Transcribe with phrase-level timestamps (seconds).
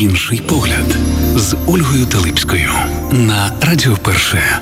[0.00, 0.96] Інший погляд
[1.36, 2.70] з Ольгою Талипською
[3.12, 4.60] на Радіо Перше.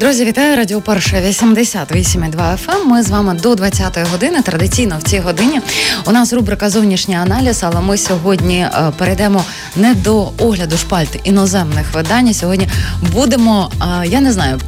[0.00, 2.56] Друзі, вітаю Радіо Перше 88,2 FM.
[2.68, 2.88] Ем.
[2.88, 4.42] Ми з вами до 20-ї години.
[4.42, 5.60] Традиційно в цій годині
[6.06, 9.44] у нас рубрика Зовнішній аналіз, але ми сьогодні е, перейдемо
[9.76, 12.34] не до огляду шпальт іноземних видань.
[12.34, 12.68] Сьогодні
[13.12, 14.60] будемо, е, я не знаю,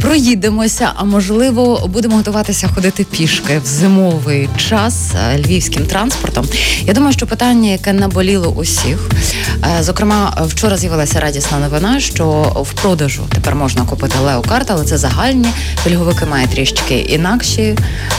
[0.00, 6.46] проїдемося, а можливо, будемо готуватися ходити пішки в зимовий час е, львівським транспортом.
[6.82, 9.10] Я думаю, що питання, яке наболіло усіх,
[9.78, 12.24] е, зокрема, вчора з'явилася радісна новина, що
[12.70, 15.48] в продажу тепер можна купити леокарт, але це загальні
[15.84, 17.76] пільговики мають трішки інакші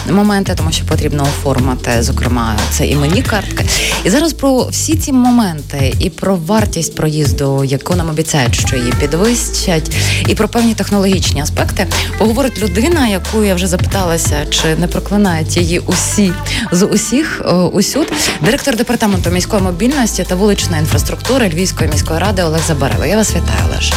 [0.09, 3.65] моменти, тому що потрібно оформити, зокрема, це іменні картки.
[4.03, 8.93] І зараз про всі ці моменти і про вартість проїзду, яку нам обіцяють, що її
[8.99, 9.91] підвищать,
[10.27, 11.95] і про певні технологічні аспекти проекти.
[12.17, 16.33] Поговорить людина, яку я вже запиталася, чи не проклинають її усі
[16.71, 18.13] з усіх е, усюд.
[18.41, 23.05] Директор департаменту міської мобільності та вуличної інфраструктури Львівської міської ради Олег Забарева.
[23.05, 23.93] Я вас вітаю, Олеж.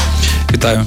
[0.52, 0.86] Вітаю.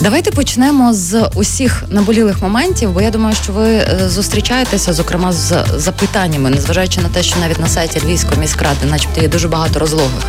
[0.00, 5.64] Давайте почнемо з усіх наболілих моментів, бо я думаю, що ви е, зустрічаєтеся, зокрема, з
[5.76, 10.22] запитаннями, незважаючи на те, що навіть на сайті Львівської міськради, начебто, є дуже багато розлогих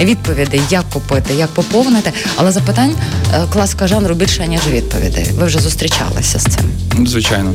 [0.00, 2.12] відповідей, як купити, як поповнити.
[2.36, 2.94] Але запитань
[3.34, 5.26] е, класика жанру більше ніж відповідей.
[5.38, 7.06] Ви вже зустрічалися з цим?
[7.06, 7.52] Звичайно.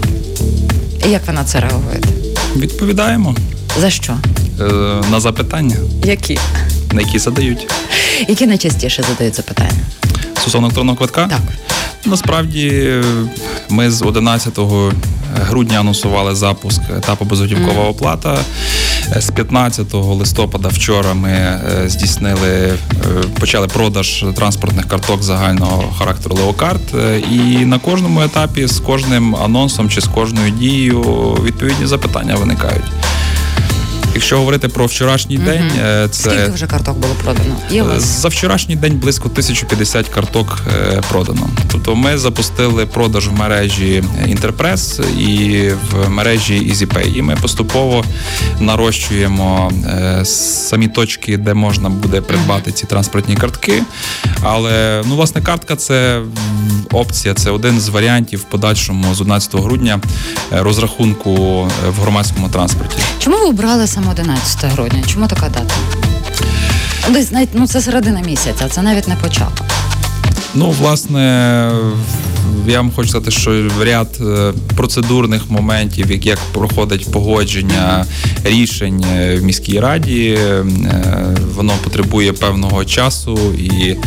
[1.08, 2.10] І як ви на це реагуєте?
[2.56, 3.36] Відповідаємо.
[3.82, 4.14] За що?
[4.60, 4.64] Е,
[5.12, 5.76] На запитання.
[6.04, 6.40] Які?
[6.94, 7.72] На які задають.
[8.28, 9.80] Які найчастіше задають запитання?
[10.42, 11.28] Стосовно електронного квитка?
[11.28, 11.42] Так.
[12.06, 12.94] Насправді
[13.70, 14.60] ми з 11
[15.36, 17.90] грудня анонсували запуск етапу безготівкова mm.
[17.90, 18.38] оплата.
[19.20, 22.78] З 15 листопада вчора ми е, здійснили, е,
[23.40, 26.96] почали продаж транспортних карток загального характеру Леокарт.
[26.96, 31.02] Е, і на кожному етапі з кожним анонсом чи з кожною дією
[31.44, 32.86] відповідні запитання виникають.
[34.14, 35.46] Якщо говорити про вчорашній угу.
[35.46, 37.56] день, е, це скільки вже карток було продано?
[37.70, 41.50] Є е, за вчорашній день близько 1050 карток е, продано.
[41.72, 47.18] Тобто ми запустили продаж в мережі Інтерпрес і в мережі EasyPay.
[47.18, 48.04] І ми поступово
[48.60, 49.72] нарощуємо
[50.24, 53.84] самі точки, де можна буде придбати ці транспортні картки.
[54.42, 56.22] Але ну, власне, картка це
[56.92, 60.00] опція, це один з варіантів в подальшому з 11 грудня
[60.52, 61.36] розрахунку
[61.98, 62.98] в громадському транспорті.
[63.20, 63.99] Чому ви обрали саме?
[64.08, 65.04] 11 грудня.
[65.08, 65.74] Чому така дата?
[67.10, 69.66] Десь навіть ну це середина місяця, це навіть не початок.
[70.54, 71.72] Ну, власне,
[72.68, 78.06] я вам хочу сказати, що ряд е, процедурних моментів, як, як проходить погодження
[78.44, 80.66] рішень е, в міській раді, е,
[81.56, 83.98] воно потребує певного часу і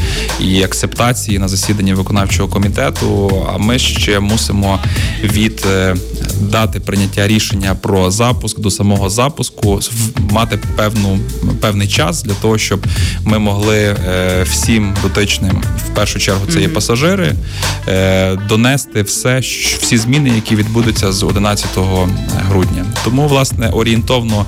[0.40, 3.42] і акцептації на засіданні виконавчого комітету.
[3.54, 4.78] А ми ще мусимо
[5.22, 5.66] від
[6.40, 9.80] дати прийняття рішення про запуск до самого запуску
[10.30, 11.18] мати певну
[11.60, 12.86] певний час для того, щоб
[13.24, 13.96] ми могли
[14.44, 17.34] всім дотичним в першу чергу це є пасажири
[18.48, 19.38] донести все,
[19.80, 21.66] всі зміни, які відбудуться з 11
[22.48, 22.84] грудня.
[23.04, 24.46] Тому, власне, орієнтовно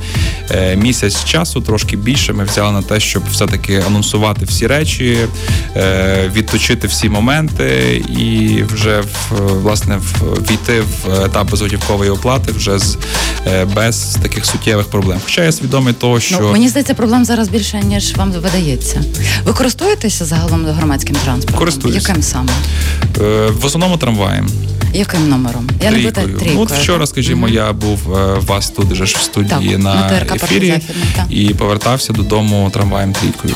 [0.50, 5.18] е, місяць часу, трошки більше, ми взяли на те, щоб все-таки анонсувати всі речі,
[5.76, 9.02] е, відточити всі моменти і вже
[9.62, 9.98] власне
[10.50, 12.98] війти в етап безготівкової оплати вже з
[13.46, 15.18] е, без таких суттєвих проблем.
[15.24, 19.02] Хоча я свідомий того, що ну, мені здається, проблем зараз більше ніж вам видається.
[19.44, 21.58] Ви користуєтеся загалом громадським транспортом?
[21.58, 22.08] Користуюсь.
[22.08, 22.52] Яким саме?
[23.74, 24.48] Основному трамваєм.
[24.92, 25.70] Яким номером?
[25.82, 26.52] Я не питаю трійкою.
[26.54, 29.94] Ну, от вчора, скажімо, я був е, вас тут вже ж в студії так, на,
[29.94, 30.78] на ефірі
[31.30, 33.54] і повертався додому трамваєм трійкою.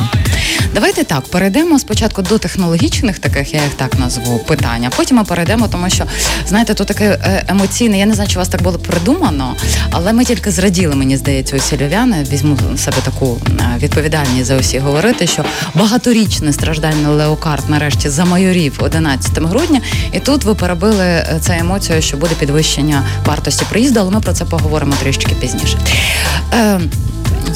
[0.74, 4.90] Давайте так перейдемо спочатку до технологічних таких, я їх так назву питання.
[4.96, 6.04] Потім ми перейдемо, тому що
[6.46, 7.98] знаєте, то таке е, емоційне.
[7.98, 9.56] Я не знаю, чи у вас так було придумано,
[9.90, 12.26] але ми тільки зраділи, мені здається, усі львів'яни.
[12.32, 19.38] Візьму себе таку е, відповідальність за усі говорити, що багаторічне страждання леокарт нарешті замайорів 11
[19.38, 19.80] грудня,
[20.12, 24.32] і тут ви перебили е, це емоцію, що буде підвищення вартості приїзду, але ми про
[24.32, 25.78] це поговоримо трішки пізніше.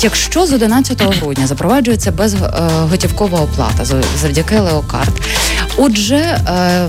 [0.00, 3.84] Якщо з 11 грудня запроваджується безготівкова оплата
[4.20, 5.12] завдяки леокарт,
[5.76, 6.88] отже, е,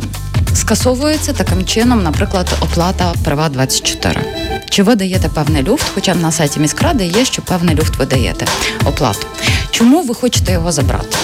[0.56, 4.22] скасовується таким чином, наприклад, оплата права 24
[4.70, 5.86] Чи ви даєте певний люфт?
[5.96, 8.46] Хоча на сайті міськради є, що певний люфт ви даєте
[8.86, 9.28] оплату.
[9.72, 11.18] Чому ви хочете його забрати?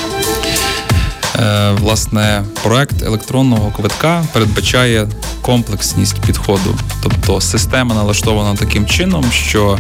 [1.40, 5.08] Е, власне, проект електронного квитка передбачає
[5.42, 9.78] комплексність підходу, тобто система налаштована таким чином, що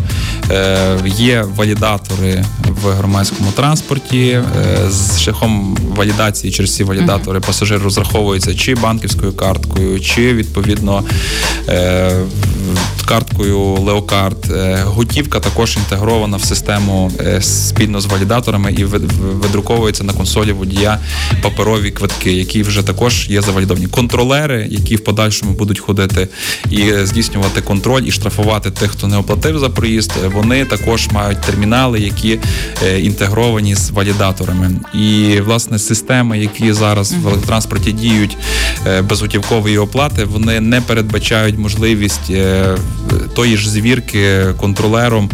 [0.52, 2.46] е, є валідатори
[2.84, 4.30] в громадському транспорті.
[4.30, 4.44] Е,
[4.90, 11.04] з шляхом валідації через ці валідатори пасажир розраховується чи банківською карткою, чи відповідно
[13.06, 14.52] карткою Леокарт.
[14.84, 17.12] Готівка також інтегрована в систему
[17.42, 21.00] спільно з валідаторами і видруковується на консолі водія
[21.50, 23.88] паперові квитки, які вже також є завалідовані.
[23.88, 26.28] Контролери, які в подальшому будуть ходити
[26.72, 30.12] і здійснювати контроль і штрафувати тих, хто не оплатив за проїзд.
[30.34, 32.40] Вони також мають термінали, які
[33.00, 34.72] інтегровані з валідаторами.
[34.94, 38.38] І власне системи, які зараз в електротранспорті діють
[39.04, 42.76] безготівкової оплати, вони не передбачають можливість е,
[43.36, 45.30] тої ж звірки контролером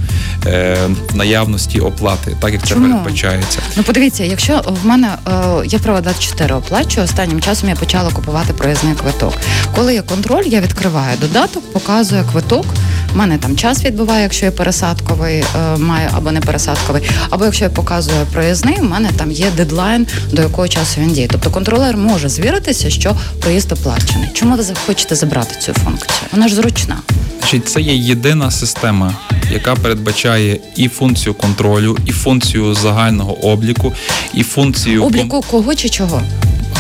[0.45, 0.77] е,
[1.13, 2.87] наявності оплати, так як це Чому?
[2.87, 3.59] передбачається.
[3.77, 5.31] Ну подивіться, якщо в мене е,
[5.65, 9.33] я права 24 оплачую, останнім часом я почала купувати проїзний квиток.
[9.75, 12.65] Коли є контроль, я відкриваю додаток, показує квиток.
[13.13, 17.63] У мене там час відбуває, якщо я пересадковий е, маю або не пересадковий, або якщо
[17.63, 21.27] я показую проїзний, у мене там є дедлайн, до якого часу він діє.
[21.31, 24.29] Тобто контролер може звіритися, що проїзд оплачений.
[24.33, 26.27] Чому ви хочете забрати цю функцію?
[26.31, 26.97] Вона ж зручна.
[27.45, 29.13] Значить, це є єдина система,
[29.51, 33.93] яка передбачає і функцію контролю, і функцію загального обліку,
[34.33, 36.21] і функцію обліку кого чи чого?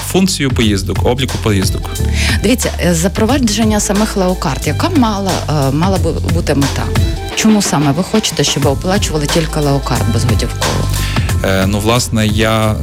[0.07, 1.89] Функцію поїздок, обліку поїздок.
[2.43, 5.97] Дивіться, е, запровадження самих леокарт, яка мала е, мала
[6.33, 6.83] бути мета?
[7.35, 10.87] Чому саме ви хочете, щоб оплачували тільки леокарт безготівково?
[11.43, 12.75] Е, ну, власне, я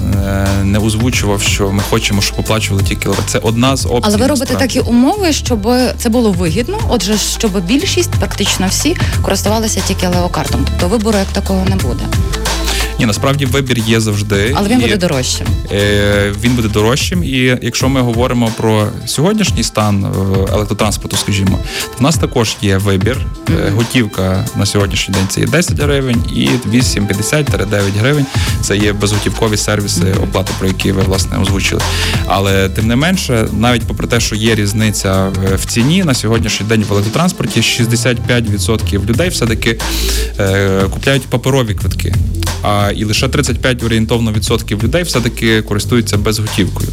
[0.65, 4.01] не озвучував, що ми хочемо, щоб оплачували тільки Це одна з опцій.
[4.03, 6.79] Але ви робите такі умови, щоб це було вигідно.
[6.89, 10.67] Отже, щоб більшість, практично всі, користувалися тільки леокартом.
[10.71, 12.05] Тобто вибору як такого не буде.
[12.99, 14.53] Ні, насправді вибір є завжди.
[14.57, 15.47] Але він і, буде дорожчим.
[15.73, 17.25] Е, Він буде дорожчим.
[17.25, 22.77] І якщо ми говоримо про сьогоднішній стан е, електротранспорту, скажімо, то в нас також є
[22.77, 23.27] вибір.
[23.47, 23.71] Mm-hmm.
[23.75, 28.27] Готівка на сьогоднішній день це є 10 гривень і 8,50-9 гривень.
[28.61, 30.25] Це є безготівкові сервіси mm-hmm.
[30.25, 31.83] оплати, про які ви власне озвучили.
[32.27, 36.85] Але тим не менше, навіть попри те, що є різниця в ціні на сьогоднішній день
[36.89, 39.79] в електротранспорті, 65% людей все таки
[40.39, 42.15] е, купляють паперові квитки.
[42.63, 46.89] А і лише 35 орієнтовно відсотків людей все-таки користуються безготівкою.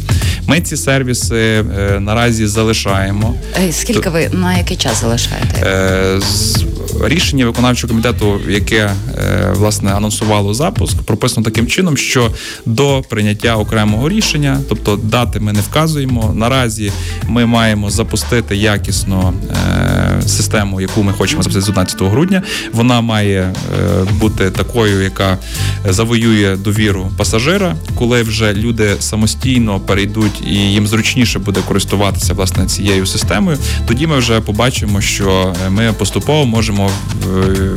[0.46, 3.34] Ми ці сервіси е, наразі залишаємо.
[3.70, 5.66] Скільки ви на який час залишаєте?
[5.66, 6.64] Е, з
[7.04, 12.30] рішення виконавчого комітету, яке е, власне анонсувало запуск, прописано таким чином, що
[12.66, 16.32] до прийняття окремого рішення, тобто дати ми не вказуємо.
[16.36, 16.92] Наразі
[17.28, 22.42] ми маємо запустити якісно е, систему, яку ми хочемо запустити з 11 грудня.
[22.72, 23.52] Вона має е,
[24.20, 25.38] бути такою, яка
[25.88, 33.06] завоює довіру пасажира, коли вже люди самостійно перейдуть і їм зручніше буде користуватися власне цією
[33.06, 33.58] системою.
[33.86, 36.79] Тоді ми вже побачимо, що ми поступово можемо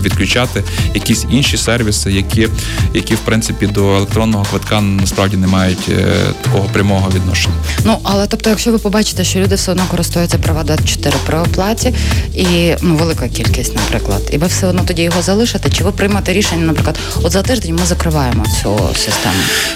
[0.01, 0.63] відключати
[0.93, 2.47] якісь інші сервіси, які
[2.93, 6.05] які в принципі до електронного квитка насправді не мають е,
[6.41, 7.55] такого прямого відношення.
[7.85, 11.93] Ну але тобто, якщо ви побачите, що люди все одно користуються права 24 при оплаті
[12.35, 16.33] і ну велика кількість, наприклад, і ви все одно тоді його залишите, чи ви приймете
[16.33, 19.35] рішення, наприклад, от за тиждень ми закриваємо цю систему?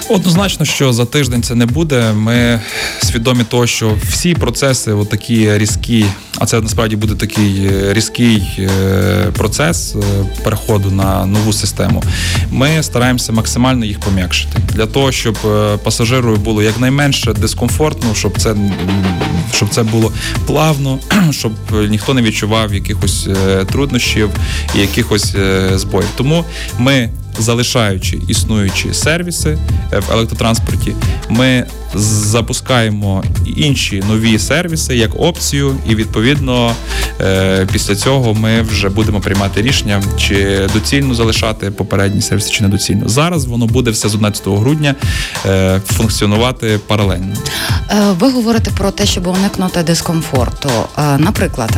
[0.10, 2.14] Однозначно, що за тиждень це не буде.
[2.14, 2.62] Ми
[3.04, 6.06] свідомі того, що всі процеси, такі різкі,
[6.38, 10.00] а це насправді буде такий е, різкий е, процес е,
[10.44, 12.04] переходу на нову систему,
[12.52, 18.56] ми стараємося максимально їх пом'якшити для того, щоб е, пасажиру було якнайменше дискомфортно, щоб це
[19.54, 20.12] щоб це було
[20.46, 21.00] плавно,
[21.32, 21.52] щоб
[21.90, 24.30] ніхто не відчував якихось е, труднощів
[24.76, 25.36] і якихось
[25.76, 26.10] збоїв.
[26.16, 26.46] Тому
[26.80, 29.58] ми залишаючи існуючі сервіси
[29.94, 30.94] е, в електротранспорті,
[31.30, 33.24] ми запускаємо
[33.56, 36.76] інші нові сервіси як опцію, і відповідно
[37.22, 43.10] е, після цього ми вже будемо приймати рішення, чи доцільно залишати попередні сервіси, чи недоцільно.
[43.10, 44.96] Зараз воно буде все з 11 грудня
[45.46, 47.36] е, функціонувати паралельно.
[48.20, 50.70] Ви говорите про те, щоб уникнути дискомфорту.
[51.18, 51.72] Наприклад,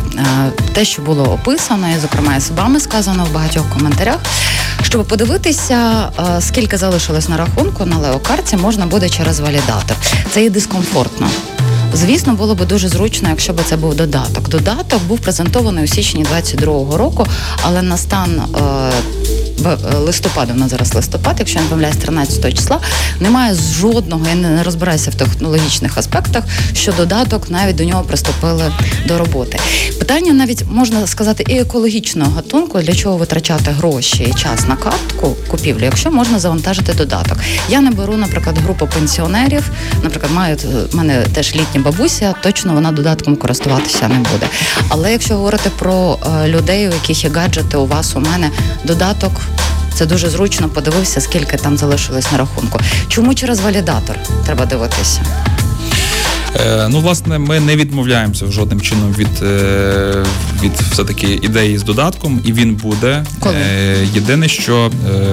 [0.72, 4.18] те, що було описано, і зокрема і з вами сказано в багатьох коментарях,
[4.82, 5.49] щоб подивитися,
[6.40, 9.96] скільки залишилось на рахунку на леокарті, можна буде через валідатор.
[10.30, 11.28] Це є дискомфортно.
[11.94, 14.48] Звісно, було б дуже зручно, якщо б це був додаток.
[14.48, 17.26] Додаток був презентований у січні 22-го року,
[17.62, 18.42] але на стан.
[18.56, 22.80] Е, Е, листопаду, на зараз листопад, якщо я не помиляюсь, 13 числа,
[23.20, 28.72] немає жодного, я не розбираюся в технологічних аспектах, що додаток навіть до нього приступили
[29.06, 29.58] до роботи.
[29.98, 35.36] Питання навіть можна сказати і екологічного гатунку, для чого витрачати гроші і час на картку
[35.48, 37.38] купівлю, якщо можна завантажити додаток.
[37.68, 39.70] Я не беру, наприклад, групу пенсіонерів,
[40.02, 40.56] наприклад, маю
[40.92, 44.46] в мене теж літня бабуся, точно вона додатком користуватися не буде.
[44.88, 48.50] Але якщо говорити про е, людей, у яких є гаджети, у вас у мене
[48.84, 49.32] додаток.
[49.94, 52.80] Це дуже зручно подивився, скільки там залишилось на рахунку.
[53.08, 55.20] Чому через валідатор треба дивитися?
[56.56, 60.24] Е, ну, власне, ми не відмовляємося жодним чином від е,
[60.62, 63.24] від все-таки ідеї з додатком, і він буде.
[63.40, 63.54] Коли?
[63.54, 64.90] Е, єдине, що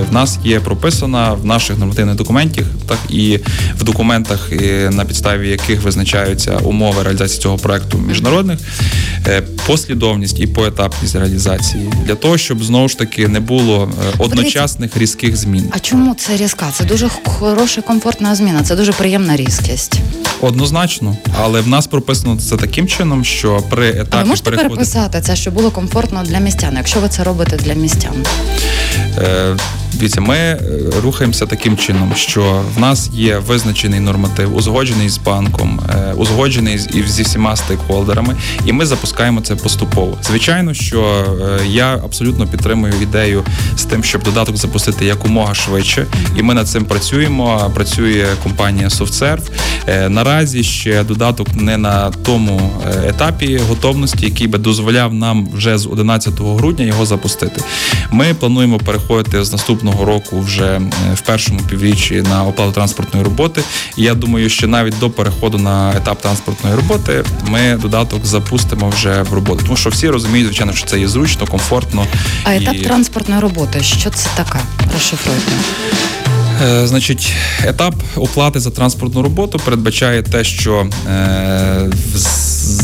[0.09, 3.39] в нас є прописана в наших нормативних документах, так і
[3.79, 4.51] в документах,
[4.91, 8.59] на підставі яких визначаються умови реалізації цього проекту міжнародних,
[9.67, 15.71] послідовність і поетапність реалізації для того, щоб знову ж таки не було одночасних різких змін.
[15.71, 16.65] А чому це різка?
[16.73, 18.63] Це дуже хороша, комфортна зміна.
[18.63, 19.99] Це дуже приємна різкість.
[20.41, 24.69] Однозначно, але в нас прописано це таким чином, що при етапі Але можете переходу...
[24.69, 28.25] переписати це, щоб було комфортно для містян, якщо ви це робите для містян.
[29.17, 29.55] Е,
[29.93, 30.59] Дивіться, ми е,
[31.03, 37.23] рухаємося таким чином, що в нас є визначений норматив, узгоджений з банком, е, узгоджений зі
[37.23, 40.17] всіма стейкхолдерами, і ми запускаємо це поступово.
[40.23, 41.25] Звичайно, що
[41.67, 43.43] я абсолютно підтримую ідею
[43.77, 46.05] з тим, щоб додаток запустити якомога швидше,
[46.37, 47.71] і ми над цим працюємо.
[47.75, 49.49] Працює компанія SoftServe.
[50.09, 52.71] Наразі ще додаток не на тому
[53.07, 57.61] етапі готовності, який би дозволяв нам вже з 11 грудня його запустити.
[58.11, 60.81] Ми плануємо переходити з наступного року вже е,
[61.13, 63.61] в першому півріччі на оплату транспортної роботи.
[63.97, 69.21] І я думаю, що навіть до переходу на етап транспортної роботи ми додаток запустимо вже
[69.21, 69.61] в роботу.
[69.63, 72.05] Тому що всі розуміють, звичайно, що це є зручно, комфортно.
[72.43, 72.79] А етап і...
[72.79, 74.59] транспортної роботи, що це таке?
[74.93, 75.51] Розшифруйте.
[76.83, 77.33] Значить,
[77.65, 81.89] етап оплати за транспортну роботу передбачає те, що е,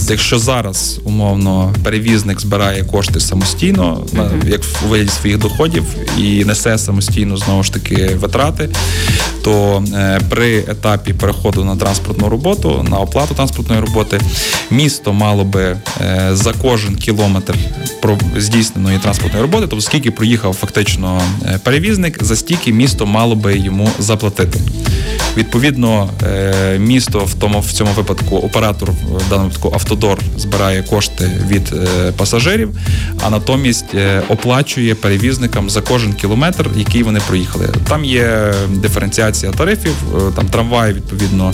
[0.10, 4.50] якщо зараз умовно перевізник збирає кошти самостійно, uh-huh.
[4.50, 5.84] як у вигляді своїх доходів,
[6.18, 8.70] і несе самостійно знову ж таки витрати,
[9.44, 14.20] то е, при етапі переходу на транспортну роботу, на оплату транспортної роботи,
[14.72, 17.56] місто мало би е, за кожен кілометр
[18.38, 23.90] здійсненої транспортної роботи, тобто скільки проїхав фактично е, перевізник, за стільки місто мало би йому
[24.00, 24.60] заплатити.
[25.38, 26.10] Відповідно,
[26.78, 32.12] місто в тому в цьому випадку оператор в даному випадку автодор збирає кошти від е,
[32.12, 32.70] пасажирів,
[33.22, 37.70] а натомість е, оплачує перевізникам за кожен кілометр, який вони проїхали.
[37.88, 39.96] Там є диференціація тарифів.
[40.36, 41.53] Там трамвай відповідно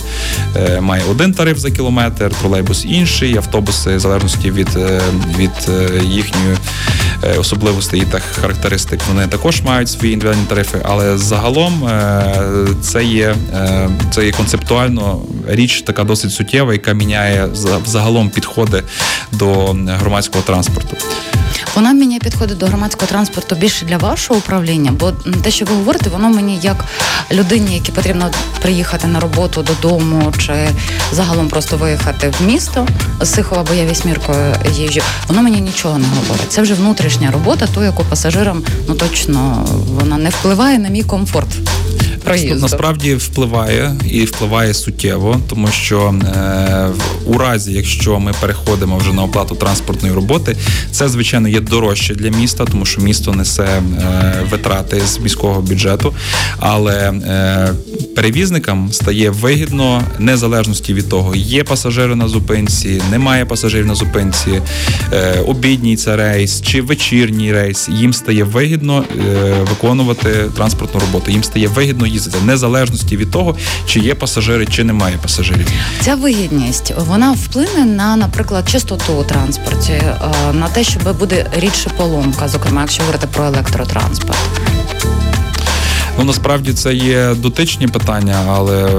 [0.80, 4.68] має один тариф за кілометр, тролейбус інший, автобуси в залежності від
[5.38, 5.50] від
[6.02, 6.56] їхньої
[7.38, 9.00] особливостей та характеристик.
[9.08, 11.90] Вони також мають свої індивідуальні тарифи, але загалом
[12.82, 13.34] це є
[14.10, 17.48] це є концептуально річ така досить суттєва, яка міняє
[17.86, 18.82] загалом підходи
[19.32, 20.96] до громадського транспорту.
[21.74, 26.10] Вона мені підходить до громадського транспорту більше для вашого управління, бо те, що ви говорите,
[26.10, 26.84] воно мені як
[27.32, 28.30] людині, якій потрібно
[28.62, 30.52] приїхати на роботу додому, чи
[31.12, 32.86] загалом просто виїхати в місто
[33.20, 36.46] з Сихова, бо я вісьміркою їжджу, воно мені нічого не говорить.
[36.52, 39.66] Це вже внутрішня робота, ту, яку пасажирам ну точно
[40.00, 41.48] вона не впливає на мій комфорт
[42.24, 42.60] проїзду.
[42.60, 46.88] насправді впливає і впливає суттєво, тому що е,
[47.26, 50.56] у разі, якщо ми переходимо вже на оплату транспортної роботи,
[50.90, 53.82] це звичайно є дорожче для міста, тому що місто несе е,
[54.50, 56.14] витрати з міського бюджету,
[56.58, 57.74] але е,
[58.16, 64.62] перевізникам стає вигідно незалежності від того, є пасажири на зупинці, немає пасажирів на зупинці,
[65.12, 67.88] е, обідній це рейс чи вечірній рейс.
[67.88, 71.30] Їм стає вигідно е, виконувати транспортну роботу.
[71.30, 75.68] Їм стає вигідно їздити в незалежності від того, чи є пасажири, чи немає пасажирів.
[76.00, 80.14] Ця вигідність вона вплине на, наприклад, частоту у транспорті, е,
[80.52, 84.38] на те, що буде рідше поломка, зокрема, якщо говорити про електротранспорт.
[86.20, 88.90] Ну насправді це є дотичні питання, але е,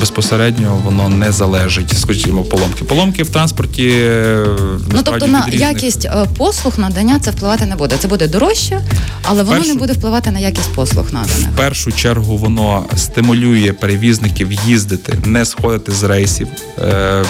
[0.00, 2.84] безпосередньо воно не залежить, скажімо, поломки.
[2.84, 4.46] Поломки в транспорті е,
[4.92, 5.60] ну тобто на різних...
[5.60, 7.96] якість е, послуг надання це впливати не буде.
[7.98, 8.80] Це буде дорожче,
[9.22, 9.74] але воно першу...
[9.74, 11.48] не буде впливати на якість послуг наданих.
[11.54, 16.48] В першу чергу воно стимулює перевізників їздити, не сходити з рейсів
[16.78, 17.24] е-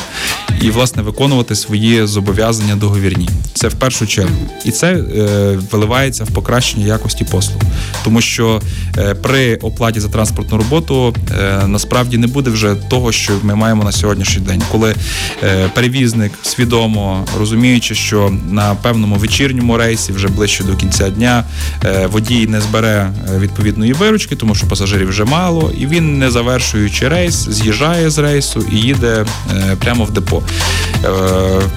[0.60, 3.28] і власне виконувати свої зобов'язання договірні.
[3.54, 7.62] Це в першу чергу, і це е- виливається в покращення якості послуг,
[8.04, 8.60] тому що.
[8.98, 13.84] Е, при оплаті за транспортну роботу е, насправді не буде вже того, що ми маємо
[13.84, 14.94] на сьогоднішній день, коли
[15.42, 21.44] е, перевізник свідомо розуміючи, що на певному вечірньому рейсі вже ближче до кінця дня
[22.12, 27.48] водій не збере відповідної виручки, тому що пасажирів вже мало, і він, не завершуючи рейс,
[27.50, 29.26] з'їжджає з рейсу і їде
[29.78, 30.42] прямо в депо.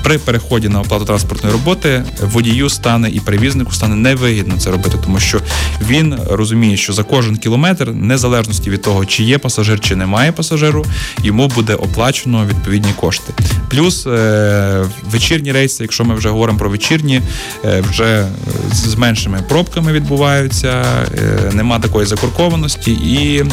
[0.03, 5.19] При переході на оплату транспортної роботи водію стане і перевізнику стане невигідно це робити, тому
[5.19, 5.39] що
[5.87, 10.85] він розуміє, що за кожен кілометр, незалежності від того, чи є пасажир, чи немає пасажиру,
[11.23, 13.33] йому буде оплачено відповідні кошти.
[13.69, 17.21] Плюс е, вечірні рейси, якщо ми вже говоримо про вечірні,
[17.65, 18.27] е, вже
[18.73, 20.85] з меншими пробками відбуваються,
[21.17, 23.43] е, нема такої закуркованості і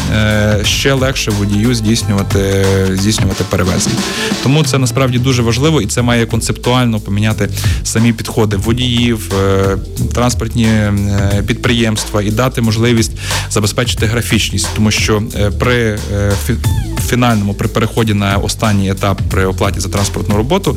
[0.64, 3.96] ще легше водію здійснювати здійснювати перевезення.
[4.42, 7.48] Тому це насправді дуже важливо і це має концептуально поміняти
[7.82, 9.32] самі підходи водіїв,
[10.14, 10.68] транспортні
[11.46, 13.12] підприємства і дати можливість
[13.50, 16.32] забезпечити графічність, тому що е, при е,
[17.04, 20.76] фінальному при переході на останній етап при оплаті за транспортну роботу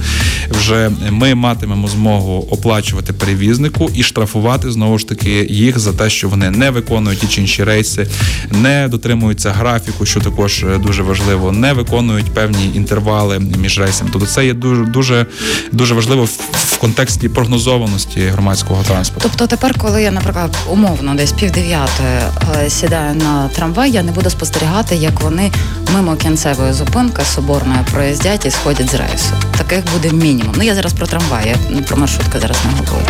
[0.50, 6.30] вже ми матимемо змогу оплачувати перевізнику і штрафувати знову ж таки їх за те, що
[6.30, 8.08] вони не виконують ті чи інші рейси,
[8.52, 14.10] не дотримуються графіку, що також е, дуже важливо, не виконують певні інтервали між рейсами.
[14.14, 15.26] Тобто це є дуже дуже
[15.72, 19.30] дуже важливо в, контексті прогнозованості громадського транспорту.
[19.30, 24.12] Тобто тепер, коли я, наприклад, умовно десь пів дев'ятої е, сідаю на трамвай, я не
[24.12, 25.52] буду спостерігати, як вони
[25.94, 29.34] мимо кінцевої зупинки соборної проїздять і сходять з рейсу.
[29.58, 30.54] Таких буде мінімум.
[30.58, 33.06] Ну я зараз про трамвай, я про маршрутки зараз не говорю.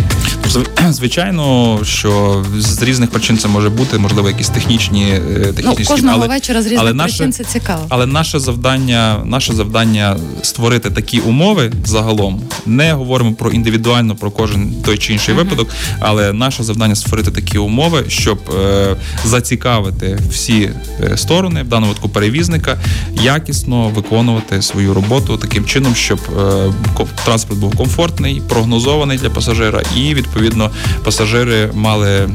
[0.89, 6.27] Звичайно, що з різних причин це може бути, можливо, якісь технічні е, Ну кожного але,
[6.27, 7.85] вечора з різних але причин наше, це цікаво.
[7.89, 12.41] але наше завдання, наше завдання створити такі умови загалом.
[12.65, 17.57] Не говоримо про індивідуально про кожен той чи інший випадок, але наше завдання створити такі
[17.57, 18.95] умови, щоб е,
[19.37, 20.71] зацікавити всі
[21.03, 22.77] е, сторони, в даному випадку перевізника,
[23.13, 30.13] якісно виконувати свою роботу таким чином, щоб е, транспорт був комфортний, прогнозований для пасажира, і
[30.13, 30.71] відповідно
[31.03, 32.29] пасажири мали е,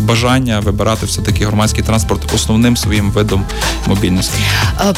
[0.00, 3.44] бажання вибирати все таки громадський транспорт основним своїм видом
[3.86, 4.38] мобільності.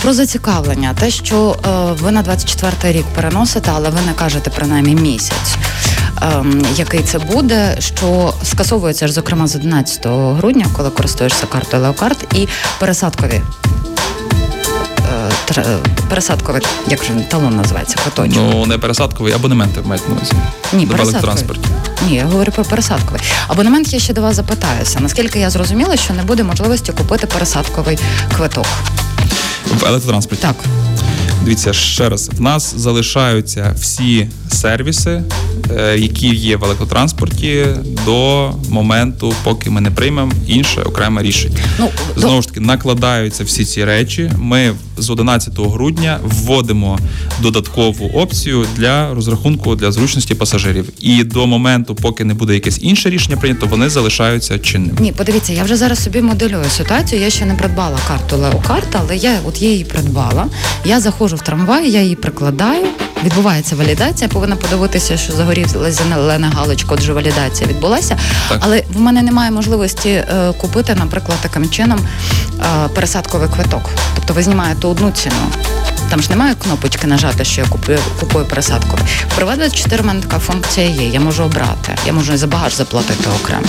[0.02, 1.57] Про зацікавлення, те, що
[2.02, 5.57] ви на 24 рік переносите, але ви не кажете принаймні місяць.
[6.23, 12.35] Ем, Який це буде, що скасовується ж, зокрема, з 11 грудня, коли користуєшся картою Леокарт,
[12.35, 12.49] і
[12.79, 13.40] пересадкові
[15.57, 15.76] е,
[16.09, 18.35] пересадковий, як же талон називається, квиточок.
[18.37, 20.33] Ну не пересадковий абонементи мають на увазі.
[20.73, 21.02] Ні, пересадковий.
[21.02, 21.69] електротранспорту.
[22.09, 23.21] Ні, я говорю про пересадковий.
[23.49, 25.00] Абонемент я ще до вас запитаюся.
[25.00, 27.99] Наскільки я зрозуміла, що не буде можливості купити пересадковий
[28.37, 28.67] квиток.
[29.67, 30.43] В електротранспорті.
[30.43, 30.57] Так.
[31.45, 35.23] Дивіться ще раз, в нас залишаються всі сервіси,
[35.78, 37.66] е, які є в електротранспорті
[38.04, 41.59] до моменту, поки ми не приймемо інше окреме рішення.
[41.78, 44.30] Ну, Знову ж таки, накладаються всі ці речі.
[44.38, 46.99] Ми з 11 грудня вводимо
[47.42, 50.88] додаткову опцію для розрахунку для зручності пасажирів.
[51.01, 54.98] І до моменту, поки не буде якесь інше рішення прийнято, вони залишаються чинними.
[55.01, 57.22] Ні, подивіться, я вже зараз собі моделюю ситуацію.
[57.22, 60.46] Я ще не придбала карту Леокарт, але я от я її придбала.
[60.85, 62.87] Я заходжу в трамвай, я її прикладаю.
[63.24, 64.28] Відбувається валідація.
[64.28, 68.18] Повинна подивитися, що загоріла зелена галочка, отже, валідація відбулася.
[68.48, 68.59] Так.
[68.61, 71.98] Але в мене немає можливості е, купити, наприклад, таким чином
[72.61, 73.90] е, пересадковий квиток.
[74.14, 75.35] Тобто ви знімаєте одну ціну.
[76.11, 78.96] Там ж немає кнопочки нажати, що я купую, купую пересадку.
[79.28, 81.09] В Приват 24 мене така функція є.
[81.09, 81.92] Я можу обрати.
[82.06, 83.66] Я можу за багаж заплатити окремо.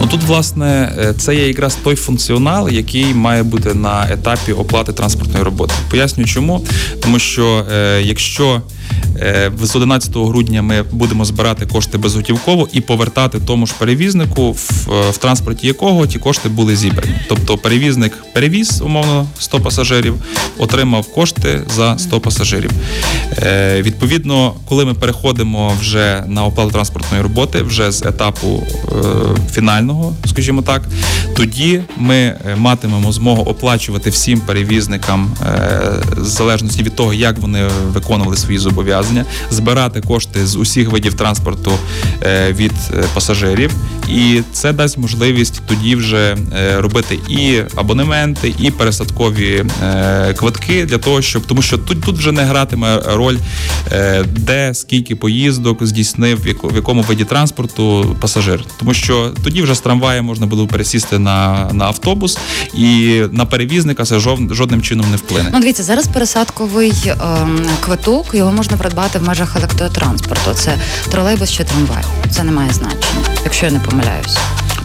[0.00, 4.92] Ну тут, власне, е, це є якраз той функціонал, який має бути на етапі оплати
[4.92, 5.74] транспортної роботи.
[5.90, 6.66] Поясню, чому.
[7.02, 8.62] Тому що е, якщо
[9.62, 15.10] з 11 грудня ми будемо збирати кошти безготівково і повертати тому ж перевізнику, в, е,
[15.10, 17.14] в транспорті якого ті кошти були зібрані.
[17.28, 20.14] Тобто перевізник перевіз умовно 100 пасажирів,
[20.58, 22.70] отримав кошти за 100 пасажирів.
[23.38, 28.94] Е, відповідно, коли ми переходимо вже на оплату транспортної роботи, вже з етапу е,
[29.52, 30.82] фінального, скажімо так,
[31.36, 35.46] тоді ми е, матимемо змогу оплачувати всім перевізникам е,
[36.16, 38.91] в залежності від того, як вони виконували свої зобов'язання,
[39.50, 41.72] збирати кошти з усіх видів транспорту
[42.22, 43.70] е, від е, пасажирів,
[44.08, 50.98] і це дасть можливість тоді вже е, робити і абонементи, і пересадкові е, квитки для
[50.98, 53.36] того, щоб тому, що тут, тут вже не гратиме роль,
[53.92, 59.80] е, де скільки поїздок здійснив в якому виді транспорту пасажир, тому що тоді вже з
[59.80, 62.38] трамвая можна було пересісти на, на автобус,
[62.74, 64.18] і на перевізника це
[64.50, 65.50] жодним чином не вплине.
[65.52, 70.54] Ну, дивіться, зараз пересадковий ем, квиток його можна придбати в межах електротранспорту.
[70.54, 70.74] Це
[71.10, 72.04] тролейбус чи трамвай.
[72.30, 74.38] Це не має значення, якщо я не помиляюсь.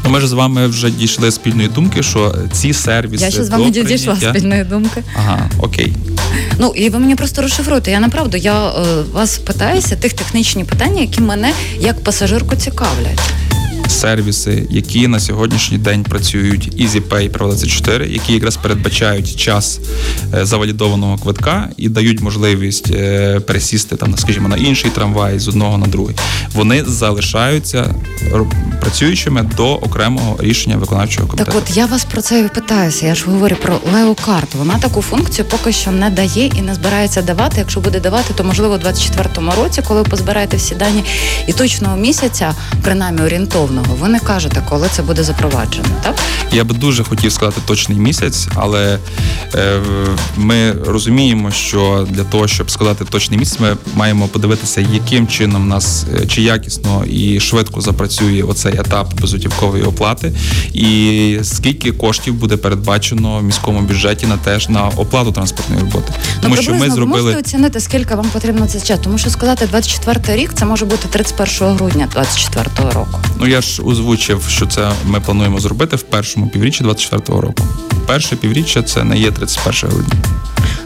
[0.04, 3.50] Ну, ми ж з вами вже дійшли спільної думки, що ці сервіси Я ще з
[3.50, 5.04] вами дійшла спільної думки.
[5.16, 5.94] Ага, окей.
[6.60, 7.92] Ну і ви мені просто розшифруєте.
[7.92, 8.72] Я направду я е,
[9.14, 13.20] вас питаюся тих технічні питання, які мене як пасажирку цікавлять.
[13.90, 19.80] Сервіси, які на сьогоднішній день працюють EasyPay Право 24, які якраз передбачають час
[20.34, 25.78] е, завалідованого квитка і дають можливість е, пересісти там, скажімо, на інший трамвай з одного
[25.78, 26.16] на другий.
[26.54, 27.96] Вони залишаються
[28.82, 31.52] працюючими до окремого рішення виконавчого комітету.
[31.52, 33.08] Так, от я вас про це і питаюся.
[33.08, 34.56] Я ж говорю про Леокарт.
[34.56, 37.56] Вона таку функцію поки що не дає і не збирається давати.
[37.58, 41.04] Якщо буде давати, то можливо у 24-му році, коли ви позбираєте всі дані
[41.48, 43.22] і точного місяця, принаймні
[43.78, 45.88] орієнтовного, ви не кажете, коли це буде запроваджено.
[46.04, 46.16] Так
[46.52, 49.00] я би дуже хотів сказати точний місяць, але
[49.56, 49.80] е,
[50.38, 56.06] ми розуміємо, що для того, щоб сказати точний місяць, ми маємо подивитися, яким чином нас
[56.16, 60.34] е, чи якісно і швидко запрацює оцей етап безготівкової оплати,
[60.74, 66.14] і скільки коштів буде передбачено в міському бюджеті на теж на оплату транспортної роботи.
[66.36, 69.00] Ну, Тому ну, що ми зробили можете оцінити, скільки вам потрібно це час.
[69.04, 73.20] Тому що сказати 24 рік, це може бути 31 грудня 24 року.
[73.40, 77.64] Ну я ж озвучив, що це ми плануємо зробити в першому півріччі 24 року.
[78.08, 80.14] Перше півріччя це не є 31 грудня.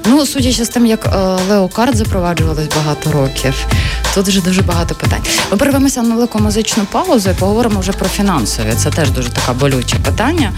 [0.06, 3.54] Ну, судячи з тим, як е, леокард запроваджувалось багато років,
[4.16, 5.22] тут вже дуже багато питань.
[5.52, 8.74] Ми перервемося на велику музичну паузу і поговоримо вже про фінансові.
[8.78, 10.54] Це теж дуже таке болюче питання.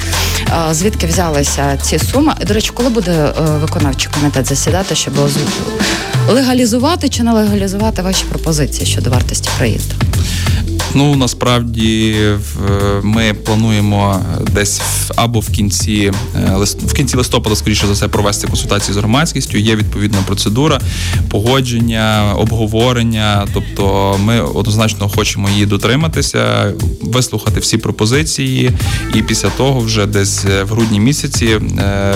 [0.69, 2.33] Е, звідки взялися ці суми?
[2.47, 5.13] До речі, коли буде е, виконавчий комітет засідати, щоб
[6.29, 9.95] легалізувати чи не легалізувати ваші пропозиції щодо вартості проїзду?
[10.95, 12.15] Ну насправді
[13.03, 14.81] ми плануємо десь
[15.15, 19.57] або в кінці е, в кінці листопада, скоріше за все, провести консультації з громадськістю.
[19.57, 20.81] Є відповідна процедура
[21.29, 23.47] погодження, обговорення.
[23.53, 28.71] Тобто, ми однозначно хочемо її дотриматися, вислухати всі пропозиції,
[29.13, 31.59] і після того, вже десь в грудні місяці, е,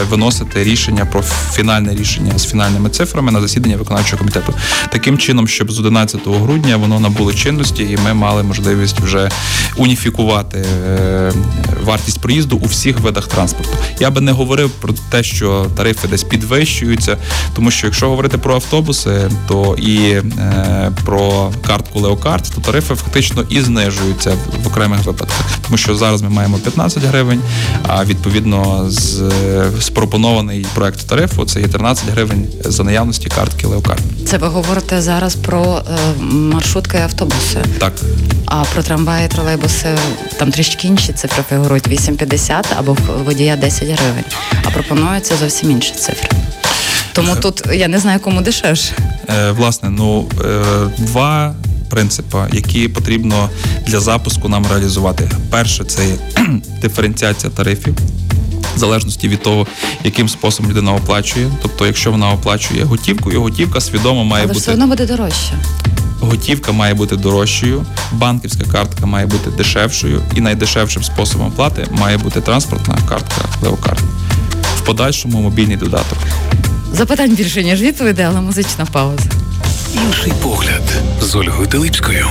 [0.09, 4.53] виносити рішення про фінальне рішення з фінальними цифрами на засідання виконавчого комітету.
[4.91, 9.29] Таким чином, щоб з 11 грудня воно набуло чинності, і ми мали можливість можливість вже
[9.77, 11.31] уніфікувати е,
[11.83, 13.71] вартість проїзду у всіх видах транспорту.
[13.99, 17.17] Я би не говорив про те, що тарифи десь підвищуються,
[17.55, 23.43] тому що якщо говорити про автобуси, то і е, про картку Леокарт, то тарифи фактично
[23.49, 27.41] і знижуються в окремих випадках, тому що зараз ми маємо 15 гривень,
[27.87, 29.31] а відповідно з
[29.79, 34.01] спропонований проект тарифу це є 13 гривень за наявності картки Леокарт.
[34.25, 37.59] Це ви говорите зараз про е, маршрутки і автобуси.
[37.79, 37.93] Так.
[38.45, 39.97] А про трамваї, тролейбуси
[40.37, 44.23] там трішки інші цифри фігурують 8,50 або водія 10 гривень.
[44.63, 46.29] А пропонуються зовсім інші цифри.
[47.13, 48.93] Тому тут я не знаю, кому дешевше.
[49.29, 50.63] Е, власне, ну е,
[50.97, 51.55] два
[51.89, 53.49] принципи, які потрібно
[53.87, 55.31] для запуску нам реалізувати.
[55.49, 56.01] Перше це
[56.81, 57.95] диференціація тарифів.
[58.75, 59.67] В залежності від того,
[60.03, 61.51] яким способом людина оплачує.
[61.61, 65.53] Тобто, якщо вона оплачує готівкою, готівка свідомо має Але бути все одно буде дорожче
[66.19, 72.41] готівка має бути дорожчою, банківська картка має бути дешевшою, і найдешевшим способом оплати має бути
[72.41, 74.03] транспортна картка Леокарт.
[74.77, 76.17] В подальшому мобільний додаток.
[76.93, 79.29] Запитань більше ніж відповіді, але музична пауза.
[79.93, 80.83] Інший погляд
[81.21, 82.27] з Ольгою Телипською.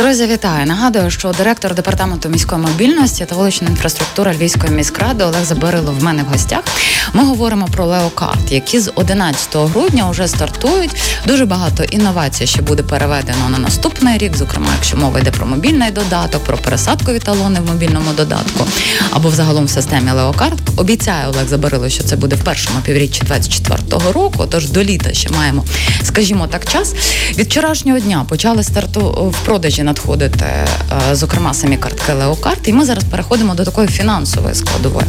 [0.00, 0.66] Друзі, вітаю!
[0.66, 6.22] Нагадую, що директор департаменту міської мобільності та вуличної інфраструктури Львівської міськради Олег Забирило в мене
[6.22, 6.64] в гостях.
[7.12, 10.90] Ми говоримо про леокарт, які з 11 грудня вже стартують.
[11.26, 14.36] Дуже багато інновацій ще буде переведено на наступний рік.
[14.36, 18.66] Зокрема, якщо мова йде про мобільний додаток, про пересадкові талони в мобільному додатку
[19.10, 20.58] або взагалом в системі леокарт.
[20.76, 24.46] Обіцяє Олег Забирило, що це буде в першому півріччі 2024 року.
[24.50, 25.64] Тож до літа ще маємо,
[26.02, 26.94] скажімо так, час.
[27.38, 32.68] Від вчорашнього дня почали старту в продажі надходити, е, зокрема, самі картки Леокарт.
[32.68, 35.06] І ми зараз переходимо до такої фінансової складової.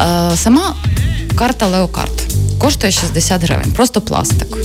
[0.00, 0.74] Е, сама
[1.34, 4.56] карта Леокарт коштує 60 гривень, просто пластик.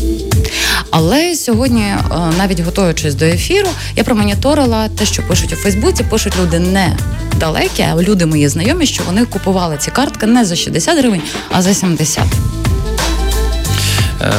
[0.91, 1.99] Але сьогодні, е,
[2.37, 6.97] навіть готуючись до ефіру, я промоніторила те, що пишуть у Фейсбуці, пишуть люди не
[7.39, 11.61] далекі, а люди мої знайомі, що вони купували ці картки не за 60 гривень, а
[11.61, 12.23] за 70.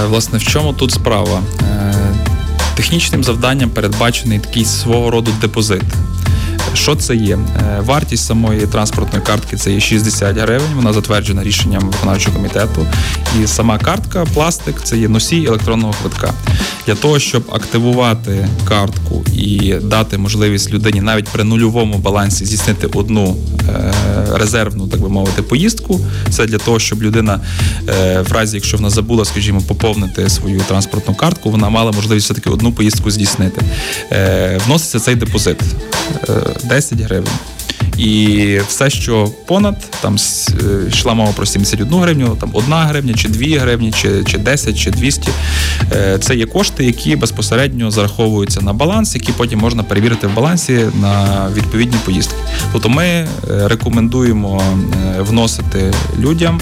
[0.08, 1.42] Власне, в чому тут справа?
[2.76, 5.82] Технічним завданням передбачений такий свого роду депозит.
[6.74, 7.34] Що це є?
[7.34, 10.70] Е, вартість самої транспортної картки це є 60 гривень.
[10.76, 12.86] Вона затверджена рішенням виконавчого комітету.
[13.42, 16.32] І сама картка, пластик це є носій електронного квитка.
[16.86, 23.36] Для того, щоб активувати картку і дати можливість людині навіть при нульовому балансі здійснити одну
[24.32, 26.00] резервну, так би мовити, поїздку.
[26.30, 27.40] Це для того, щоб людина,
[27.88, 32.34] е, в разі, якщо вона забула, скажімо, поповнити свою транспортну картку, вона мала можливість все
[32.34, 33.60] таки одну поїздку здійснити.
[34.66, 35.56] Вноситься цей депозит.
[36.64, 37.32] 10 гривень.
[37.98, 43.28] І все, що понад, там е, йшла мова про 71 гривню, там 1 гривня, чи
[43.28, 45.30] 2 гривні, чи чи 10, чи 200.
[45.92, 50.80] Е, це є кошти, які безпосередньо зараховуються на баланс, які потім можна перевірити в балансі
[51.00, 52.36] на відповідні поїздки.
[52.72, 54.62] Тобто ми рекомендуємо
[55.18, 56.60] вносити людям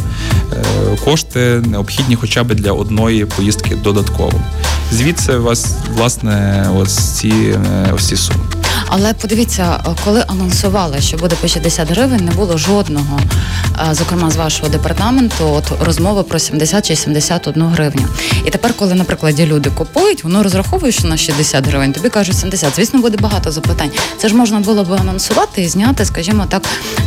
[1.05, 4.40] кошти необхідні хоча б для одної поїздки додатково.
[4.92, 7.33] Звідси у вас власне ось ці
[7.94, 8.63] ось ці суми.
[8.87, 13.20] Але подивіться, коли анонсували, що буде по 60 гривень, не було жодного,
[13.90, 18.07] е, зокрема з вашого департаменту, от розмови про 70 чи 71 гривню.
[18.47, 22.77] І тепер, коли, наприклад, люди купують, воно розраховує, що на 60 гривень, тобі кажуть 70.
[22.77, 23.90] Звісно, буде багато запитань.
[24.18, 26.62] Це ж можна було би анонсувати і зняти, скажімо так,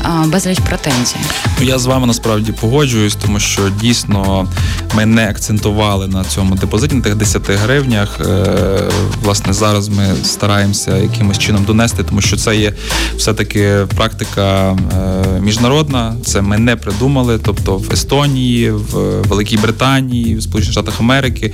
[0.05, 1.15] е, безліч претензій.
[1.59, 4.47] Ну я з вами насправді погоджуюсь, тому що дійсно
[4.95, 8.19] ми не акцентували на цьому депозиті на тих 10 гривнях.
[8.19, 8.89] Е,
[9.23, 12.73] власне, зараз ми стараємося якимось чином донести, тому що це є
[13.17, 16.15] все-таки практика е, міжнародна.
[16.25, 17.39] Це ми не придумали.
[17.43, 21.53] Тобто в Естонії, в Великій Британії, в Сполучених Штатах Америки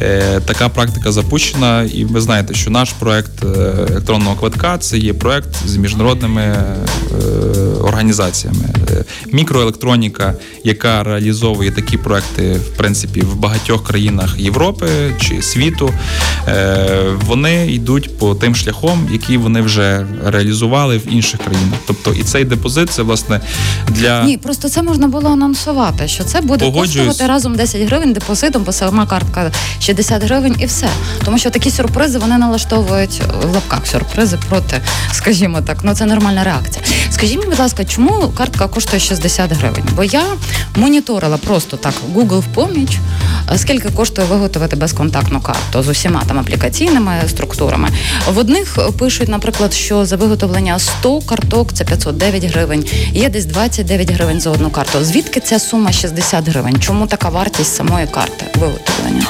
[0.00, 1.82] е, така практика запущена.
[1.82, 3.46] І ви знаєте, що наш проект е,
[3.90, 6.56] електронного квитка це є проект з міжнародними
[7.80, 8.64] організаціями.
[9.32, 14.86] Мікроелектроніка, яка реалізовує такі проекти, в принципі, в багатьох країнах Європи
[15.20, 15.90] чи світу,
[17.26, 21.78] вони йдуть по тим шляхом, які вони вони вже реалізували в інших країнах.
[21.86, 23.40] Тобто і цей депозит це власне
[23.88, 28.62] для ні, просто це можна було анонсувати, що це буде коштувати разом 10 гривень депозитом,
[28.62, 30.88] бо сама картка 60 гривень і все.
[31.24, 34.80] Тому що такі сюрпризи вони налаштовують в лапках сюрпризи проти,
[35.12, 36.84] скажімо так, ну це нормальна реакція.
[37.10, 39.84] Скажіть мені, будь ласка, чому картка коштує 60 гривень?
[39.96, 40.22] Бо я
[40.76, 42.98] моніторила просто так Google в поміч,
[43.56, 47.88] скільки коштує виготовити безконтактну карту з усіма там аплікаційними структурами.
[48.32, 54.10] В одних пишуть, наприклад, що за виготовлення 100 карток це 509 гривень, є десь 29
[54.10, 55.04] гривень за одну карту.
[55.04, 56.80] Звідки ця сума 60 гривень?
[56.80, 59.26] Чому така вартість самої карти виготовлення?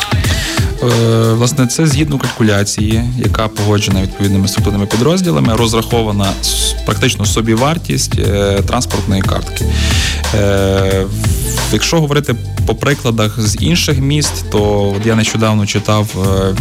[0.84, 6.32] Е, власне, це згідно калькуляції, яка погоджена відповідними структурними підрозділами, розрахована
[6.86, 9.64] практично собі вартість е, транспортної картки.
[10.34, 11.04] Е,
[11.72, 12.34] якщо говорити
[12.66, 16.06] по прикладах з інших міст, то от я нещодавно читав,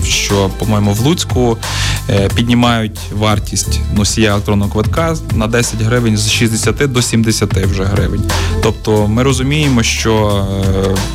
[0.08, 1.58] що, по-моєму, в Луцьку
[2.36, 8.24] піднімають вартість носія електронного квитка на 10 гривень з 60 до 70 вже гривень.
[8.64, 10.46] Тобто ми розуміємо, що,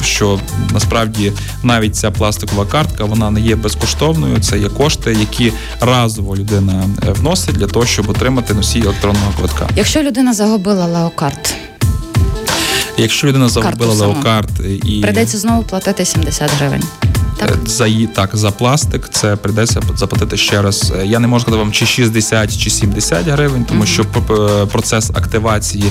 [0.02, 0.38] що
[0.72, 4.38] насправді навіть ця пластикова картка картка вона не є безкоштовною.
[4.40, 9.68] Це є кошти, які разово людина е, вносить для того, щоб отримати носій електронного квитка.
[9.76, 11.54] Якщо людина загубила леокарт.
[12.96, 14.50] Якщо людина загубила леокарт
[14.84, 16.82] і придеться знову платити 70 гривень.
[17.38, 20.92] Так, е, за так, за пластик це прийдеться заплатити ще раз.
[21.00, 23.86] Е, я не можу сказати вам чи 60, чи 70 гривень, тому mm-hmm.
[23.86, 25.84] що процес активації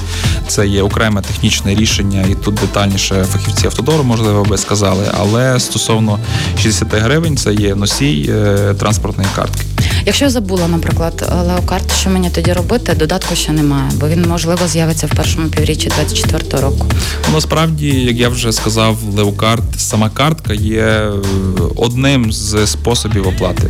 [0.48, 5.12] це є окреме технічне рішення, і тут детальніше фахівці автодору, можливо, би сказали.
[5.20, 6.20] Але стосовно
[6.62, 9.77] 60 гривень, це є носій е, транспортної картки.
[10.08, 14.68] Якщо я забула, наприклад, леокарт, що мені тоді робити, додатку ще немає, бо він можливо
[14.68, 16.86] з'явиться в першому півріччі 24 року.
[17.34, 21.12] Насправді, як я вже сказав, леокарт, сама картка є е,
[21.76, 23.70] одним з способів оплати.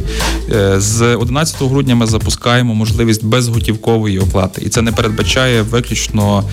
[0.51, 6.43] Е, з 11 грудня ми запускаємо можливість безготівкової оплати, і це не передбачає виключно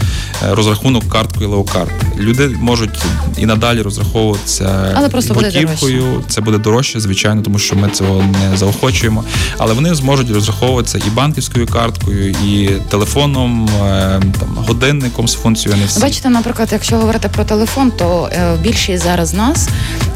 [0.42, 1.90] е, розрахунок карткою леокарт.
[2.18, 3.04] Люди можуть
[3.38, 6.02] і надалі розраховуватися Але просто готівкою.
[6.02, 9.24] Буде це буде дорожче, звичайно, тому що ми цього не заохочуємо.
[9.58, 16.00] Але вони зможуть розраховуватися і банківською карткою, і телефоном, е, там годинником з функцією NFC.
[16.00, 19.68] Бачите, наприклад, якщо говорити про телефон, то е, більшість зараз нас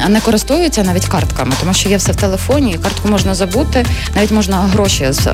[0.09, 4.31] не користуються навіть картками, тому що є все в телефоні, і картку можна забути, навіть
[4.31, 5.33] можна гроші з е,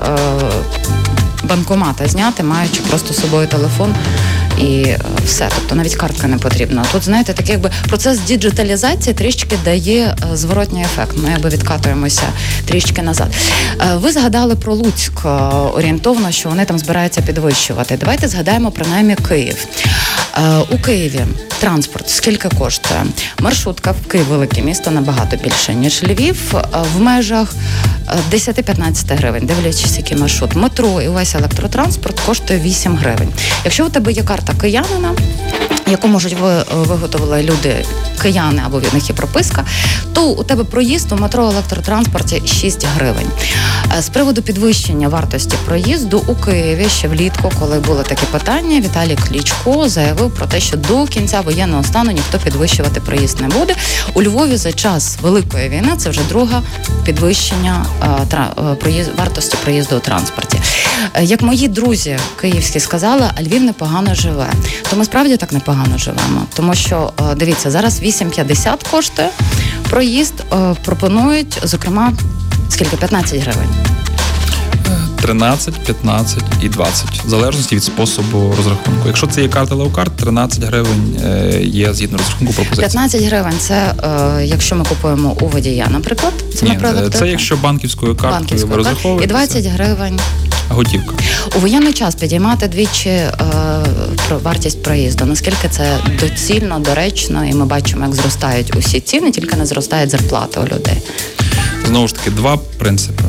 [1.45, 3.95] банкомата зняти, маючи просто з собою телефон
[4.59, 5.49] і е, все.
[5.55, 6.85] Тобто навіть картка не потрібна.
[6.93, 11.17] Тут знаєте, такий якби процес діджиталізації трішки дає е, зворотній ефект.
[11.17, 12.23] Ми якби відкатуємося
[12.65, 13.29] трішки назад.
[13.81, 15.25] Е, ви згадали про Луцьк
[15.75, 17.97] орієнтовно, що вони там збираються підвищувати.
[17.97, 19.67] Давайте згадаємо принаймні Київ.
[20.71, 21.21] У Києві
[21.61, 23.05] транспорт скільки коштує?
[23.39, 26.55] Маршрутка в Київ велике місто набагато більше ніж Львів.
[26.95, 27.55] В межах
[28.33, 30.55] 10-15 гривень, дивлячись, який маршрут.
[30.55, 33.29] Метро і весь електротранспорт коштує 8 гривень.
[33.65, 35.15] Якщо у тебе є карта киянина,
[35.87, 37.85] яку можуть ви виготовили люди,
[38.23, 39.65] кияни або від них є прописка,
[40.13, 43.27] то у тебе проїзд у метро електротранспорті 6 гривень.
[43.99, 49.19] Е, з приводу підвищення вартості проїзду у Києві ще влітку, коли були такі питання, Віталій
[49.29, 53.75] Клічко заявив про те, що до кінця воєнного стану ніхто підвищувати проїзд не буде.
[54.15, 56.61] У Львові за час великої війни це вже друге
[57.05, 60.61] підвищення е, проїзд вартості проїзду у транспорті.
[61.15, 64.47] Е, як мої друзі київські сказали, а Львів непогано живе.
[64.91, 69.29] То ми справді так непогано живемо, тому що дивіться зараз 8,50 коштує
[69.91, 70.35] проїзд.
[70.85, 72.13] Пропонують зокрема
[72.69, 73.69] скільки 15 гривень.
[75.25, 79.07] 13, 15 і 20, в залежності від способу розрахунку.
[79.07, 82.81] Якщо це є карта Леокарт, 13 гривень е, є згідно розрахунку пропозиції.
[82.81, 86.79] 15 гривень це е, якщо ми купуємо у водія, наприклад, це Ні,
[87.13, 89.25] Це якщо банківською Банківською ви розраховуєте.
[89.25, 90.21] І 20 гривень.
[90.69, 91.15] Готівка
[91.57, 93.33] у воєнний час підіймати двічі е,
[94.29, 95.25] про вартість проїзду.
[95.25, 100.61] Наскільки це доцільно, доречно, і ми бачимо, як зростають усі ціни, тільки не зростають зарплати
[100.61, 101.03] у людей.
[101.87, 103.25] Знову ж таки, два принципи.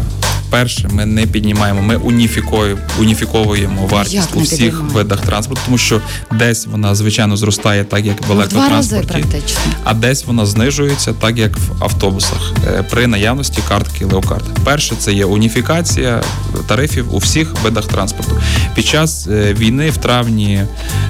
[0.56, 6.66] Перше, ми не піднімаємо, ми уніфікуємо, уніфіковуємо вартість у всіх видах транспорту, тому що десь
[6.66, 9.62] вона звичайно зростає, так як в електротранспорті, практично.
[9.84, 14.44] а десь вона знижується, так як в автобусах е, при наявності картки Леокарт.
[14.64, 16.24] Перше це є уніфікація
[16.68, 18.42] тарифів у всіх видах транспорту.
[18.76, 20.64] Під час е, війни в травні,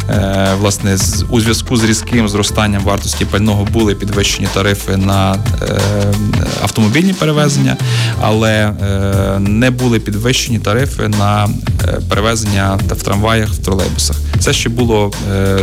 [0.10, 0.98] е, власне,
[1.30, 5.36] у зв'язку з різким зростанням вартості пального були підвищені тарифи на
[6.62, 7.78] автомобільні перевезення,
[8.22, 8.74] але
[9.40, 11.46] не були підвищені тарифи на
[11.84, 14.18] е, перевезення в трамваях в тролейбусах.
[14.40, 15.12] Це ще було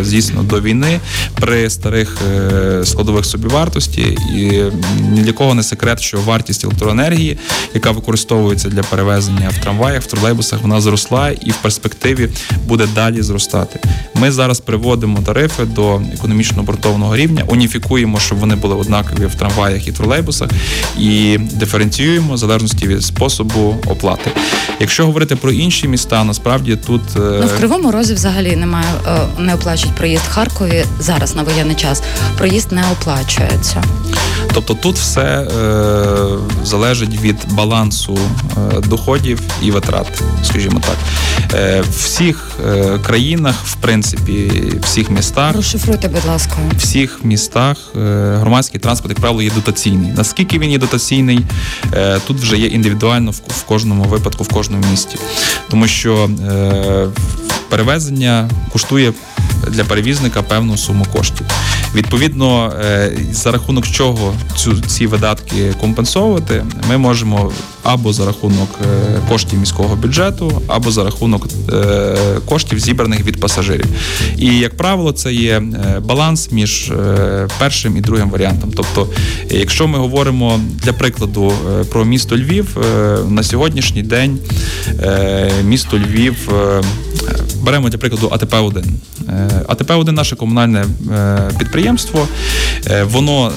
[0.03, 1.01] звісно до війни
[1.41, 4.03] при старих е, складових собівартості,
[4.37, 4.63] і
[5.01, 7.39] ні для кого не секрет, що вартість електроенергії,
[7.75, 12.29] яка використовується для перевезення в трамваях, в тролейбусах, вона зросла і в перспективі
[12.67, 13.81] буде далі зростати.
[14.15, 19.89] Ми зараз приводимо тарифи до економічно обґрунтованого рівня, уніфікуємо, щоб вони були однакові в трамваях
[19.89, 20.51] і тролейбусах,
[20.99, 24.31] і диференціюємо в залежності від способу оплати.
[24.81, 29.21] Якщо говорити про інші міста, насправді тут е, ну в кривому розі взагалі немає, е,
[29.39, 32.03] не оплачують проїзд в Харкові зараз на воєнний час.
[32.39, 33.83] Проїзд не оплачується.
[34.55, 35.47] Тобто тут все е,
[36.65, 38.19] залежить від балансу
[38.75, 40.07] е, доходів і витрат,
[40.45, 40.97] скажімо так.
[41.55, 47.77] Е, В всіх е, країнах, в принципі, всіх містах Розшифруйте, будь ласка, в всіх містах
[47.97, 50.13] е, громадський транспорт, як правило, є дотаційний.
[50.17, 51.41] Наскільки він є дотаційний,
[51.95, 55.17] е, тут вже є індивідуально в, в кожному випадку, в кожному місті,
[55.71, 57.09] тому що е,
[57.73, 59.13] перевезення коштує
[59.69, 61.47] для перевізника певну суму коштів.
[61.95, 69.21] Відповідно, е, за рахунок чого цю ці видатки компенсовувати, ми можемо або за рахунок е,
[69.29, 72.17] коштів міського бюджету, або за рахунок е,
[72.49, 73.87] коштів зібраних від пасажирів.
[74.39, 75.63] І як правило, це є
[76.05, 76.93] баланс між
[77.59, 78.73] першим і другим варіантом.
[78.77, 79.09] Тобто,
[79.51, 81.53] якщо ми говоримо для прикладу
[81.91, 82.77] про місто Львів,
[83.29, 84.39] на сьогоднішній день
[85.65, 86.37] місто Львів
[87.63, 88.85] беремо для прикладу АТП 1
[89.69, 90.85] АТП 1 наше комунальне
[91.59, 92.29] підприємство,
[93.05, 93.53] воно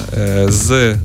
[0.48, 0.96] з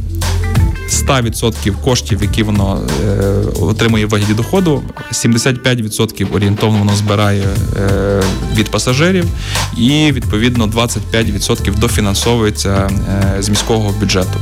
[0.91, 3.23] 100% коштів, які воно е,
[3.61, 7.43] отримує в вигляді доходу, 75% орієнтовно воно збирає
[7.77, 8.21] е,
[8.55, 9.25] від пасажирів,
[9.77, 12.89] і відповідно 25% дофінансовується
[13.37, 14.39] е, з міського бюджету.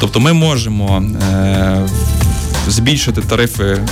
[0.00, 1.88] Тобто ми можемо е,
[2.68, 3.82] збільшити тарифи е,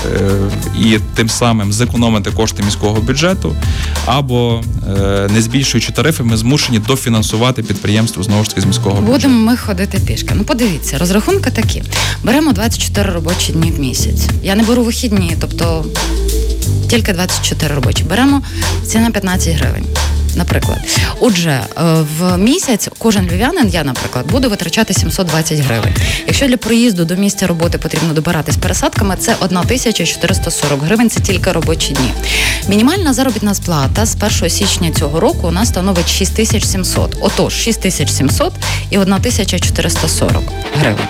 [0.81, 3.57] і тим самим зекономити кошти міського бюджету,
[4.07, 9.13] або е, не збільшуючи тарифи, ми змушені дофінансувати підприємство знову ж таки з міського бюджету.
[9.13, 10.35] Будемо ми ходити пішки.
[10.35, 11.83] Ну, подивіться, розрахунки такі:
[12.23, 14.29] беремо 24 робочі дні в місяць.
[14.43, 15.85] Я не беру вихідні, тобто
[16.91, 18.05] тільки 24 робочі.
[18.05, 18.43] Беремо
[18.87, 19.85] ціна 15 гривень
[20.37, 20.79] наприклад.
[21.21, 21.83] Отже, е,
[22.19, 25.95] в місяць кожен львів'янин, я, наприклад, буду витрачати 720 гривень.
[26.27, 31.93] Якщо для проїзду до місця роботи потрібно добиратись пересадками, це 1440 гривень, це тільки робочі
[31.93, 32.13] дні.
[32.69, 37.17] Мінімальна заробітна сплата з 1 січня цього року у нас становить 6700.
[37.21, 38.53] Отож, 6700
[38.91, 40.43] і 1440
[40.81, 41.07] гривень.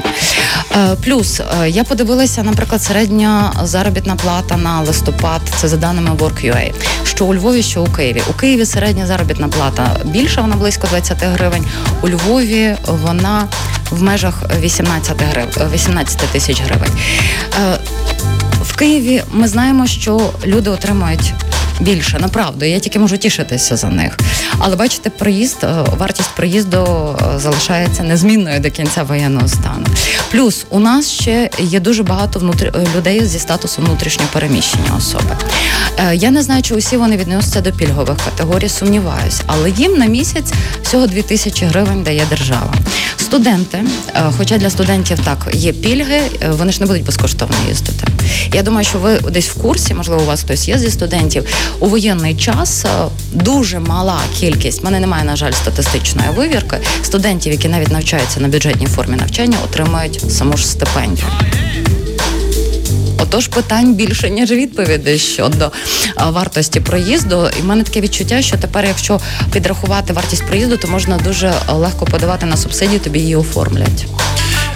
[0.77, 6.73] Е, плюс е, я подивилася, наприклад, середня заробітна плата на листопад, це за даними WorkUA,
[7.05, 8.23] що у Львові, що у Києві.
[8.31, 11.67] У Києві середня заробітна плата більша, вона близько 20 гривень.
[12.03, 13.49] У Львові вона
[13.91, 16.91] в межах 18 гривень, 18 тисяч гривень.
[17.61, 17.79] Е,
[18.63, 21.35] в Києві ми знаємо, що люди отримують
[21.81, 22.19] більше.
[22.19, 24.19] Направду, я тільки можу тішитися за них.
[24.59, 26.87] Але бачите, проїзд, е, вартість проїзду
[27.37, 29.87] е, залишається незмінною до кінця воєнного стану.
[30.31, 32.73] Плюс у нас ще є дуже багато внутрі...
[32.75, 35.37] Е, людей зі статусу внутрішнього переміщення особи.
[36.13, 40.53] Я не знаю, чи усі вони відносяться до пільгових категорій, сумніваюся, але їм на місяць
[40.83, 42.75] всього 2 тисячі гривень дає держава.
[43.17, 43.79] Студенти,
[44.37, 48.07] хоча для студентів так є пільги, вони ж не будуть безкоштовно їздити.
[48.55, 51.45] Я думаю, що ви десь в курсі, можливо, у вас хтось є зі студентів.
[51.81, 52.89] У воєнний час е,
[53.33, 54.83] дуже мала кількість.
[54.83, 56.77] в Мене немає, на жаль, статистичної вивірки.
[57.03, 61.27] Студентів, які навіть навчаються на бюджетній формі навчання, отримують саму ж стипендію.
[63.23, 65.71] Отож, питань більше ніж відповідей щодо е,
[66.31, 67.49] вартості проїзду.
[67.59, 69.21] І в мене таке відчуття, що тепер, якщо
[69.53, 74.07] підрахувати вартість проїзду, то можна дуже легко подавати на субсидію, тобі її оформлять.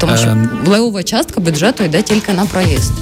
[0.00, 0.64] Тому що ем.
[0.66, 2.92] левова частка бюджету йде тільки на проїзд.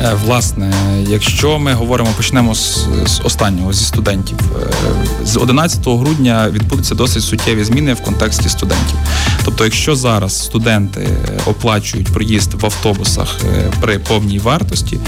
[0.00, 0.72] Е, власне,
[1.08, 7.22] якщо ми говоримо, почнемо з, з останнього зі студентів, е, з 11 грудня відбудуться досить
[7.22, 8.96] суттєві зміни в контексті студентів.
[9.44, 13.40] Тобто, якщо зараз студенти е, оплачують проїзд в автобусах
[13.80, 14.98] при повній вартості,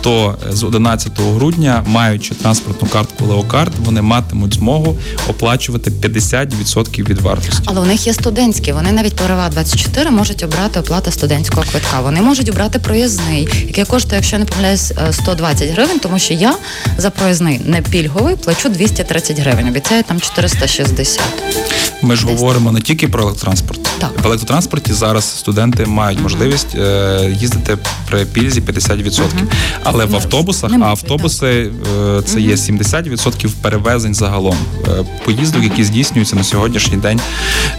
[0.00, 7.62] то з 11 грудня, маючи транспортну картку Леокарт, вони матимуть змогу оплачувати 50% від вартості.
[7.64, 8.72] Але у них є студентські.
[8.72, 12.00] Вони навіть по РВА 24 можуть обрати оплату студентського квитка.
[12.00, 16.34] Вони можуть обрати проїзний, який коштує, якщо якщо не помиляюсь, 120 е, гривень, тому що
[16.34, 16.54] я
[16.98, 19.68] за проїзний не пільговий плачу 230 гривень.
[19.68, 21.22] Обіцяю там 460.
[22.02, 23.80] Ми ж говоримо не тільки про електротранспорт.
[23.98, 24.10] Так.
[24.22, 27.78] В електротранспорті зараз студенти мають можливість е, їздити
[28.08, 29.20] при пільзі 50%.
[29.20, 29.28] Угу.
[29.82, 31.70] Але в автобусах, а автобуси
[32.16, 34.56] е, це є 70% перевезень загалом
[34.88, 37.20] е, поїздок, які здійснюються на сьогоднішній день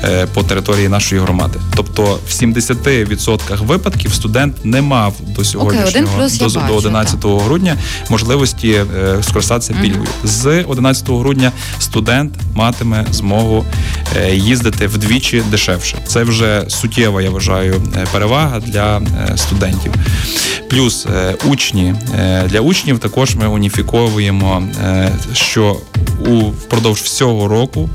[0.04, 1.60] е, по території нашої громади.
[1.76, 7.32] Тобто в 70% випадків студент не мав до сьогоднішнього okay, до, бачу, до 11 так.
[7.32, 7.78] грудня
[8.10, 9.82] можливості е, скористатися угу.
[9.82, 10.08] пільгою.
[10.24, 13.66] З 11 грудня студент матиме змогу
[14.18, 15.98] е, їздити вдвічі дешевше.
[16.08, 19.94] Це вже суттєва, я вважаю, е, перевага для е, студентів.
[20.70, 21.96] Плюс е, учні
[22.46, 24.64] для учнів також ми уніфіковуємо,
[25.34, 25.78] що
[26.26, 27.90] у впродовж всього року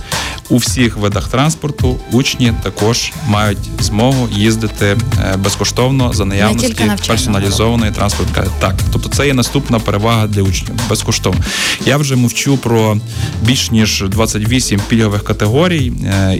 [0.50, 4.96] у всіх видах транспорту учні також мають змогу їздити
[5.38, 10.74] безкоштовно за наявності персоналізованої транспортної Так, тобто це є наступна перевага для учнів.
[10.88, 11.40] Безкоштовно.
[11.86, 12.96] Я вже мовчу про
[13.42, 15.92] більш ніж 28 пільгових категорій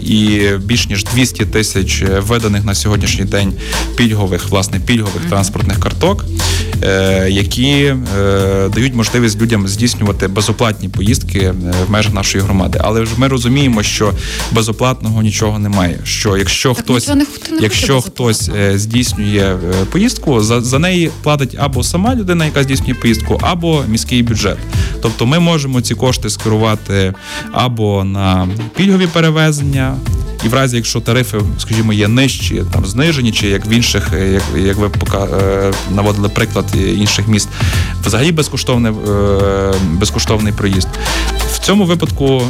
[0.03, 3.53] і більш ніж 200 тисяч виданих на сьогоднішній день
[3.95, 5.29] пільгових, власне, пільгових mm-hmm.
[5.29, 6.70] транспортних карток, е,
[7.29, 11.53] які е, дають можливість людям здійснювати безоплатні поїздки е,
[11.87, 12.79] в межах нашої громади.
[12.83, 14.13] Але ж ми розуміємо, що
[14.51, 15.99] безоплатного нічого немає.
[16.03, 17.25] Що якщо так, хтось, не,
[17.61, 19.57] якщо хтось здійснює
[19.91, 24.57] поїздку, за, за неї платить або сама людина, яка здійснює поїздку, або міський бюджет.
[25.01, 27.13] Тобто ми можемо ці кошти скерувати
[27.51, 29.95] або на пільгові перевезення,
[30.45, 34.31] і в разі, якщо тарифи, скажімо, є нижчі, там знижені, чи як в інших, е,
[34.31, 37.49] як як ви пока е, наводили приклад інших міст,
[38.05, 40.87] взагалі безкоштовний, е, безкоштовний проїзд.
[41.53, 42.41] В цьому випадку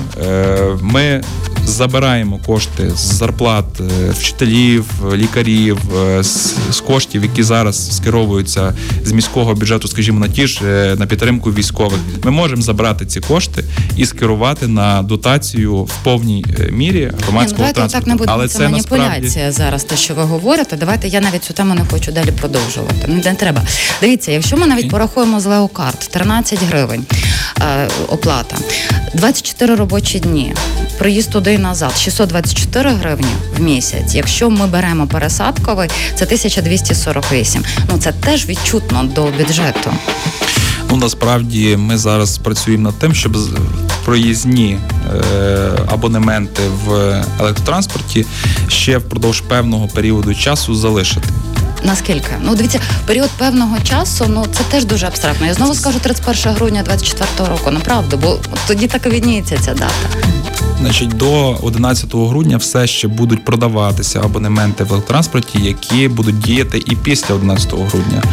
[0.82, 1.24] ми
[1.72, 9.54] забираємо кошти з зарплат е, вчителів, лікарів, е, з, коштів, які зараз скеровуються з міського
[9.54, 12.00] бюджету, скажімо, на ті ж е, на підтримку військових.
[12.24, 13.64] Ми можемо забрати ці кошти
[13.98, 18.06] і скерувати на дотацію в повній мірі громадського ну, транспорту.
[18.06, 19.52] Так не буде Але це, це маніпуляція насправді...
[19.52, 19.84] зараз.
[19.84, 23.08] Те, що ви говорите, давайте я навіть цю тему не хочу далі продовжувати.
[23.08, 23.62] Не треба.
[24.02, 27.06] Дивіться, якщо ми навіть порахуємо з Леокарт 13 гривень
[27.62, 28.56] е, оплата,
[29.14, 30.54] 24 робочі дні,
[31.02, 33.28] проїзд туди назад 624 гривні
[33.58, 34.16] в місяць.
[34.16, 37.64] Якщо ми беремо пересадковий, це 1248.
[37.90, 39.92] Ну це теж відчутно до бюджету.
[40.90, 43.38] Ну насправді ми зараз працюємо над тим, щоб
[44.06, 44.78] проїзні
[45.14, 46.92] е, абонементи в
[47.40, 48.26] електротранспорті
[48.68, 51.28] ще впродовж певного періоду часу залишити.
[51.84, 52.32] Наскільки?
[52.42, 55.48] Ну, дивіться, період певного часу, ну це теж дуже абстрактно.
[55.48, 60.32] Я знову скажу 31 грудня 24 року, направду, бо тоді так і відніється ця дата.
[60.82, 66.96] Значить, до 11 грудня все ще будуть продаватися абонементи в електротранспорті, які будуть діяти і
[66.96, 68.24] після 11 грудня.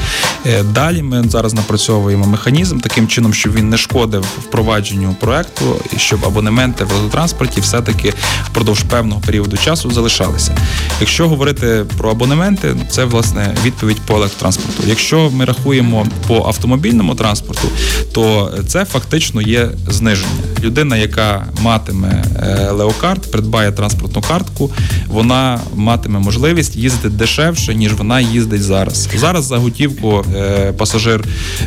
[0.46, 5.64] Е, далі ми зараз напрацьовуємо механізм таким чином, щоб він не шкодив впровадженню проекту,
[5.96, 8.12] і щоб абонементи в електротранспорті все-таки
[8.46, 10.56] впродовж певного періоду часу залишалися.
[11.00, 14.82] Якщо говорити про абонементи, це власне власне відповідь по електротранспорту.
[14.86, 17.68] Якщо ми рахуємо по автомобільному транспорту,
[18.12, 20.30] то це фактично є зниження.
[20.62, 24.70] Людина, яка матиме е, леокарт, придбає транспортну картку,
[25.06, 29.08] вона матиме можливість їздити дешевше, ніж вона їздить зараз.
[29.16, 31.24] Зараз за готівку е, пасажир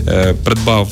[0.08, 0.88] е, придбав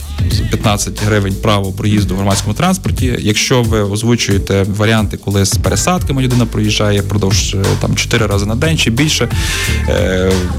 [0.51, 3.15] 15 гривень право проїзду в громадському транспорті.
[3.19, 8.77] Якщо ви озвучуєте варіанти, коли з пересадками людина проїжджає впродовж там 4 рази на день
[8.77, 9.30] чи більше,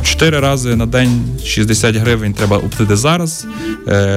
[0.02, 3.46] 4 рази на день 60 гривень треба оплатити зараз.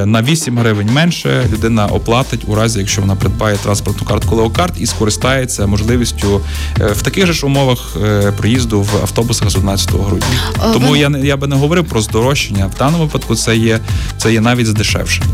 [0.05, 4.85] На 8 гривень менше людина оплатить у разі, якщо вона придбає транспортну картку Леокарт і
[4.85, 6.41] скористається можливістю
[6.95, 7.97] в таких же ж умовах
[8.37, 10.27] проїзду в автобусах з 11 грудня.
[10.73, 12.67] Тому я я би не говорив про здорожчання.
[12.75, 13.79] В даному випадку це є
[14.17, 15.21] це є навіть здешевше.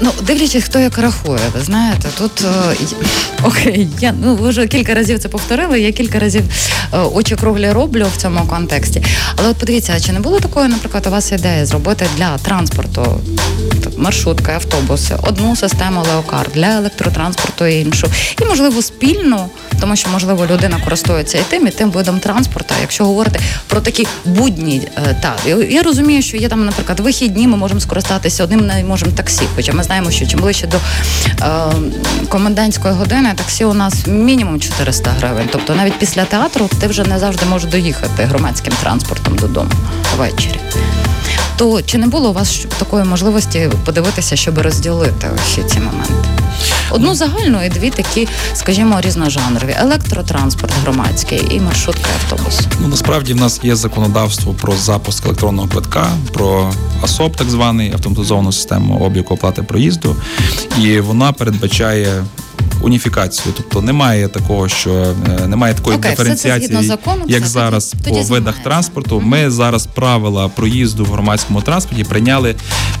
[0.00, 2.76] Ну, дивлячись, хто як рахує, ви знаєте, тут е,
[3.42, 5.80] окей, я ну ви вже кілька разів це повторили.
[5.80, 6.44] Я кілька разів
[6.92, 9.02] е, очі круглі роблю в цьому контексті.
[9.36, 13.20] Але от подивіться, чи не було такої, наприклад, у вас ідеї зробити для транспорту
[13.96, 18.06] маршрутки, автобуси, одну систему леокар для електротранспорту і іншу,
[18.42, 19.48] і можливо спільну,
[19.80, 22.74] тому що можливо людина користується і тим, і тим видом транспорту.
[22.80, 25.38] Якщо говорити про такі будні, е, так
[25.70, 29.72] я розумію, що є там, наприклад, вихідні, ми можемо скористатися одним, не можемо таксі, хоча
[29.72, 31.72] ми знаємо, що чим ближче до е,
[32.28, 35.48] комендантської години таксі у нас мінімум 400 гривень.
[35.52, 39.70] Тобто навіть після театру ти вже не завжди можеш доїхати громадським транспортом додому
[40.16, 40.60] ввечері.
[41.56, 45.28] То чи не було у вас такої можливості подивитися, щоб розділити
[45.66, 46.14] ці моменти?
[46.90, 52.60] Одну загальну і дві такі, скажімо, різножанрові: електротранспорт громадський і маршрутка автобус.
[52.80, 58.52] Ну насправді в нас є законодавство про запуск електронного квитка, про АСОП, так званий автоматизовану
[58.52, 60.16] систему обліку оплати проїзду,
[60.82, 62.24] і вона передбачає
[62.82, 63.54] уніфікацію.
[63.56, 69.20] Тобто немає такого, що е, немає такої okay, диференціації, закону, як зараз по видах транспорту.
[69.20, 72.54] Ми зараз правила проїзду в громадському транспорті прийняли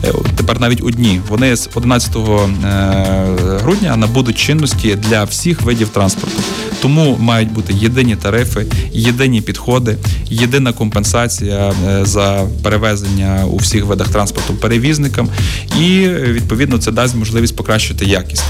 [0.04, 1.20] е, тепер навіть одні.
[1.28, 2.20] Вони з 11 е,
[3.62, 6.42] грудня набудуть чинності для всіх видів транспорту.
[6.86, 9.96] Тому мають бути єдині тарифи, єдині підходи,
[10.30, 15.28] єдина компенсація за перевезення у всіх видах транспорту перевізникам,
[15.80, 18.44] і відповідно це дасть можливість покращити якість.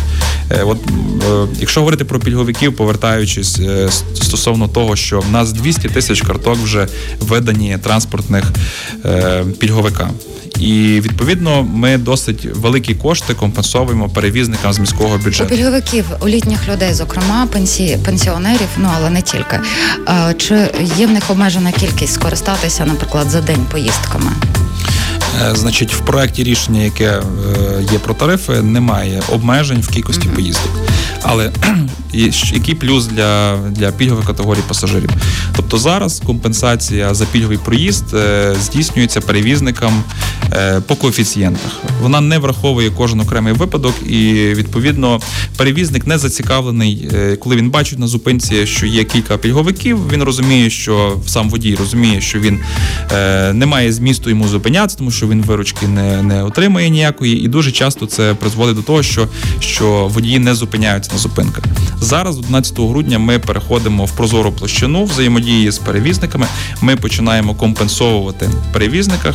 [0.64, 0.78] От
[1.26, 6.56] Е, якщо говорити про пільговиків, повертаючись е, стосовно того, що в нас 200 тисяч карток
[6.56, 6.88] вже
[7.20, 8.44] видані транспортних
[9.04, 10.10] е, пільговикам.
[10.60, 15.54] І відповідно ми досить великі кошти компенсовуємо перевізникам з міського бюджету.
[15.54, 19.60] У пільговиків у літніх людей, зокрема пенсії пенсіонерів, ну але не тільки.
[20.38, 24.32] Чи є в них обмежена кількість скористатися, наприклад, за день поїздками?
[25.52, 27.20] Значить, в проєкті рішення, яке
[27.92, 30.34] є про тарифи, немає обмежень в кількості mm-hmm.
[30.34, 30.70] поїздок.
[31.28, 31.52] Але
[32.52, 35.10] який плюс для для пільгових категорій пасажирів?
[35.56, 40.02] Тобто зараз компенсація за пільговий проїзд е, здійснюється перевізникам
[40.52, 41.72] е, по коефіцієнтах.
[42.02, 45.20] Вона не враховує кожен окремий випадок, і відповідно
[45.56, 50.12] перевізник не зацікавлений, е, коли він бачить на зупинці, що є кілька пільговиків.
[50.12, 52.60] Він розуміє, що сам водій розуміє, що він
[53.52, 57.72] не має змісту йому зупинятися, тому що він виручки не не отримує ніякої, і дуже
[57.72, 59.28] часто це призводить до того, що,
[59.60, 61.64] що водії не зупиняються зупинках.
[62.00, 66.46] Зараз, 11 грудня, ми переходимо в прозору площину взаємодії з перевізниками.
[66.80, 69.34] Ми починаємо компенсовувати перевізниках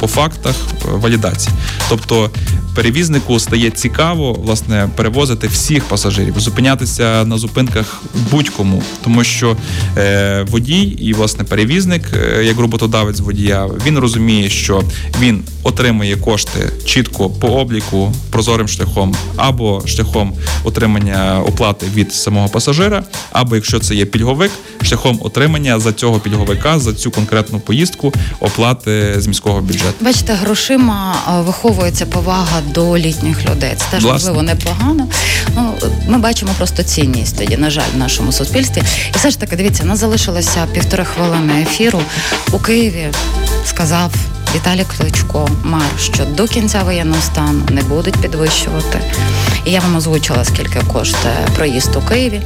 [0.00, 0.54] по фактах
[0.84, 1.54] е, валідації.
[1.88, 2.30] Тобто
[2.74, 9.56] перевізнику стає цікаво власне перевозити всіх пасажирів, зупинятися на зупинках будь-кому, тому що
[9.96, 14.82] е, водій і власне перевізник, е, як роботодавець водія, він розуміє, що
[15.20, 20.32] він отримує кошти чітко по обліку прозорим шляхом або шляхом
[20.64, 23.02] отримання оплати від самого пасажира,
[23.32, 24.50] або якщо це є пільговик,
[24.82, 29.94] шляхом отримання за цього пільговика за цю конкретну поїздку оплати з міського бюджету.
[30.00, 33.72] Бачите, грошима виховується повага до літніх людей.
[33.76, 35.08] Це теж можливо непогано.
[35.56, 35.74] Ну
[36.08, 38.82] ми бачимо просто цінність тоді, на жаль, в нашому суспільстві.
[39.14, 42.00] І все ж таки, дивіться, нас залишилося півтори хвилини ефіру
[42.52, 43.08] у Києві.
[43.64, 44.12] Сказав
[44.54, 49.00] Віталій Кличко, мер, що до кінця воєнного стану не будуть підвищувати.
[49.64, 52.42] І я вам озвучила, скільки коштує проїзд у Києві,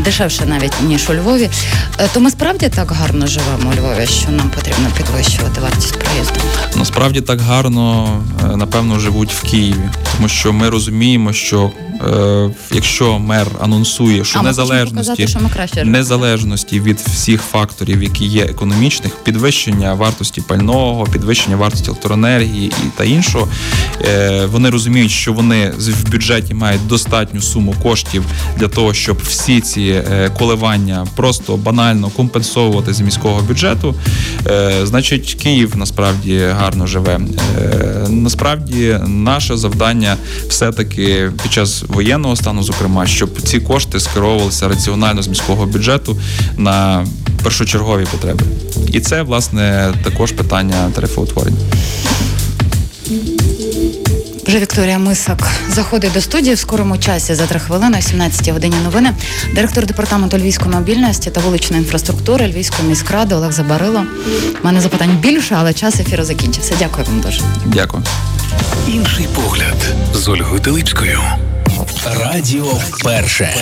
[0.00, 1.50] дешевше навіть ніж у Львові.
[1.98, 6.40] Е, то ми справді так гарно живемо у Львові, що нам потрібно підвищувати вартість проїзду.
[6.76, 8.08] Насправді так гарно,
[8.52, 11.70] е, напевно, живуть в Києві, тому що ми розуміємо, що
[12.00, 18.42] е, якщо мер анонсує, що а, незалежності показати, що незалежності від всіх факторів, які є
[18.42, 23.48] економічних, підвищення вартості пального, підвищення вартості електроенергії і та іншого,
[24.04, 28.24] е, вони розуміють, що вони в бюджеті мають достатню суму коштів
[28.56, 33.94] для того, щоб всі ці ці е, коливання просто банально компенсовувати з міського бюджету,
[34.46, 37.20] е, значить Київ насправді гарно живе.
[37.62, 40.16] Е, Насправді наше завдання
[40.48, 46.18] все-таки під час воєнного стану, зокрема, щоб ці кошти скеровувалися раціонально з міського бюджету
[46.56, 47.06] на
[47.42, 48.44] першочергові потреби.
[48.92, 51.58] І це власне також питання тарифоутворення.
[54.46, 58.76] Вже Вікторія Мисак заходить до студії в скорому часі за три хвилини, о 17 годині
[58.84, 59.14] новини.
[59.54, 64.04] Директор департаменту львівської мобільності та вуличної інфраструктури Львівської міськради Олег Забарило.
[64.62, 66.74] У мене запитань більше, але час ефіру закінчився.
[66.78, 67.40] Дякую вам дуже.
[67.66, 68.02] Дякую.
[68.88, 69.76] Інший погляд
[70.14, 71.20] з Ольгою Теличкою.
[72.20, 73.54] Радіо перше.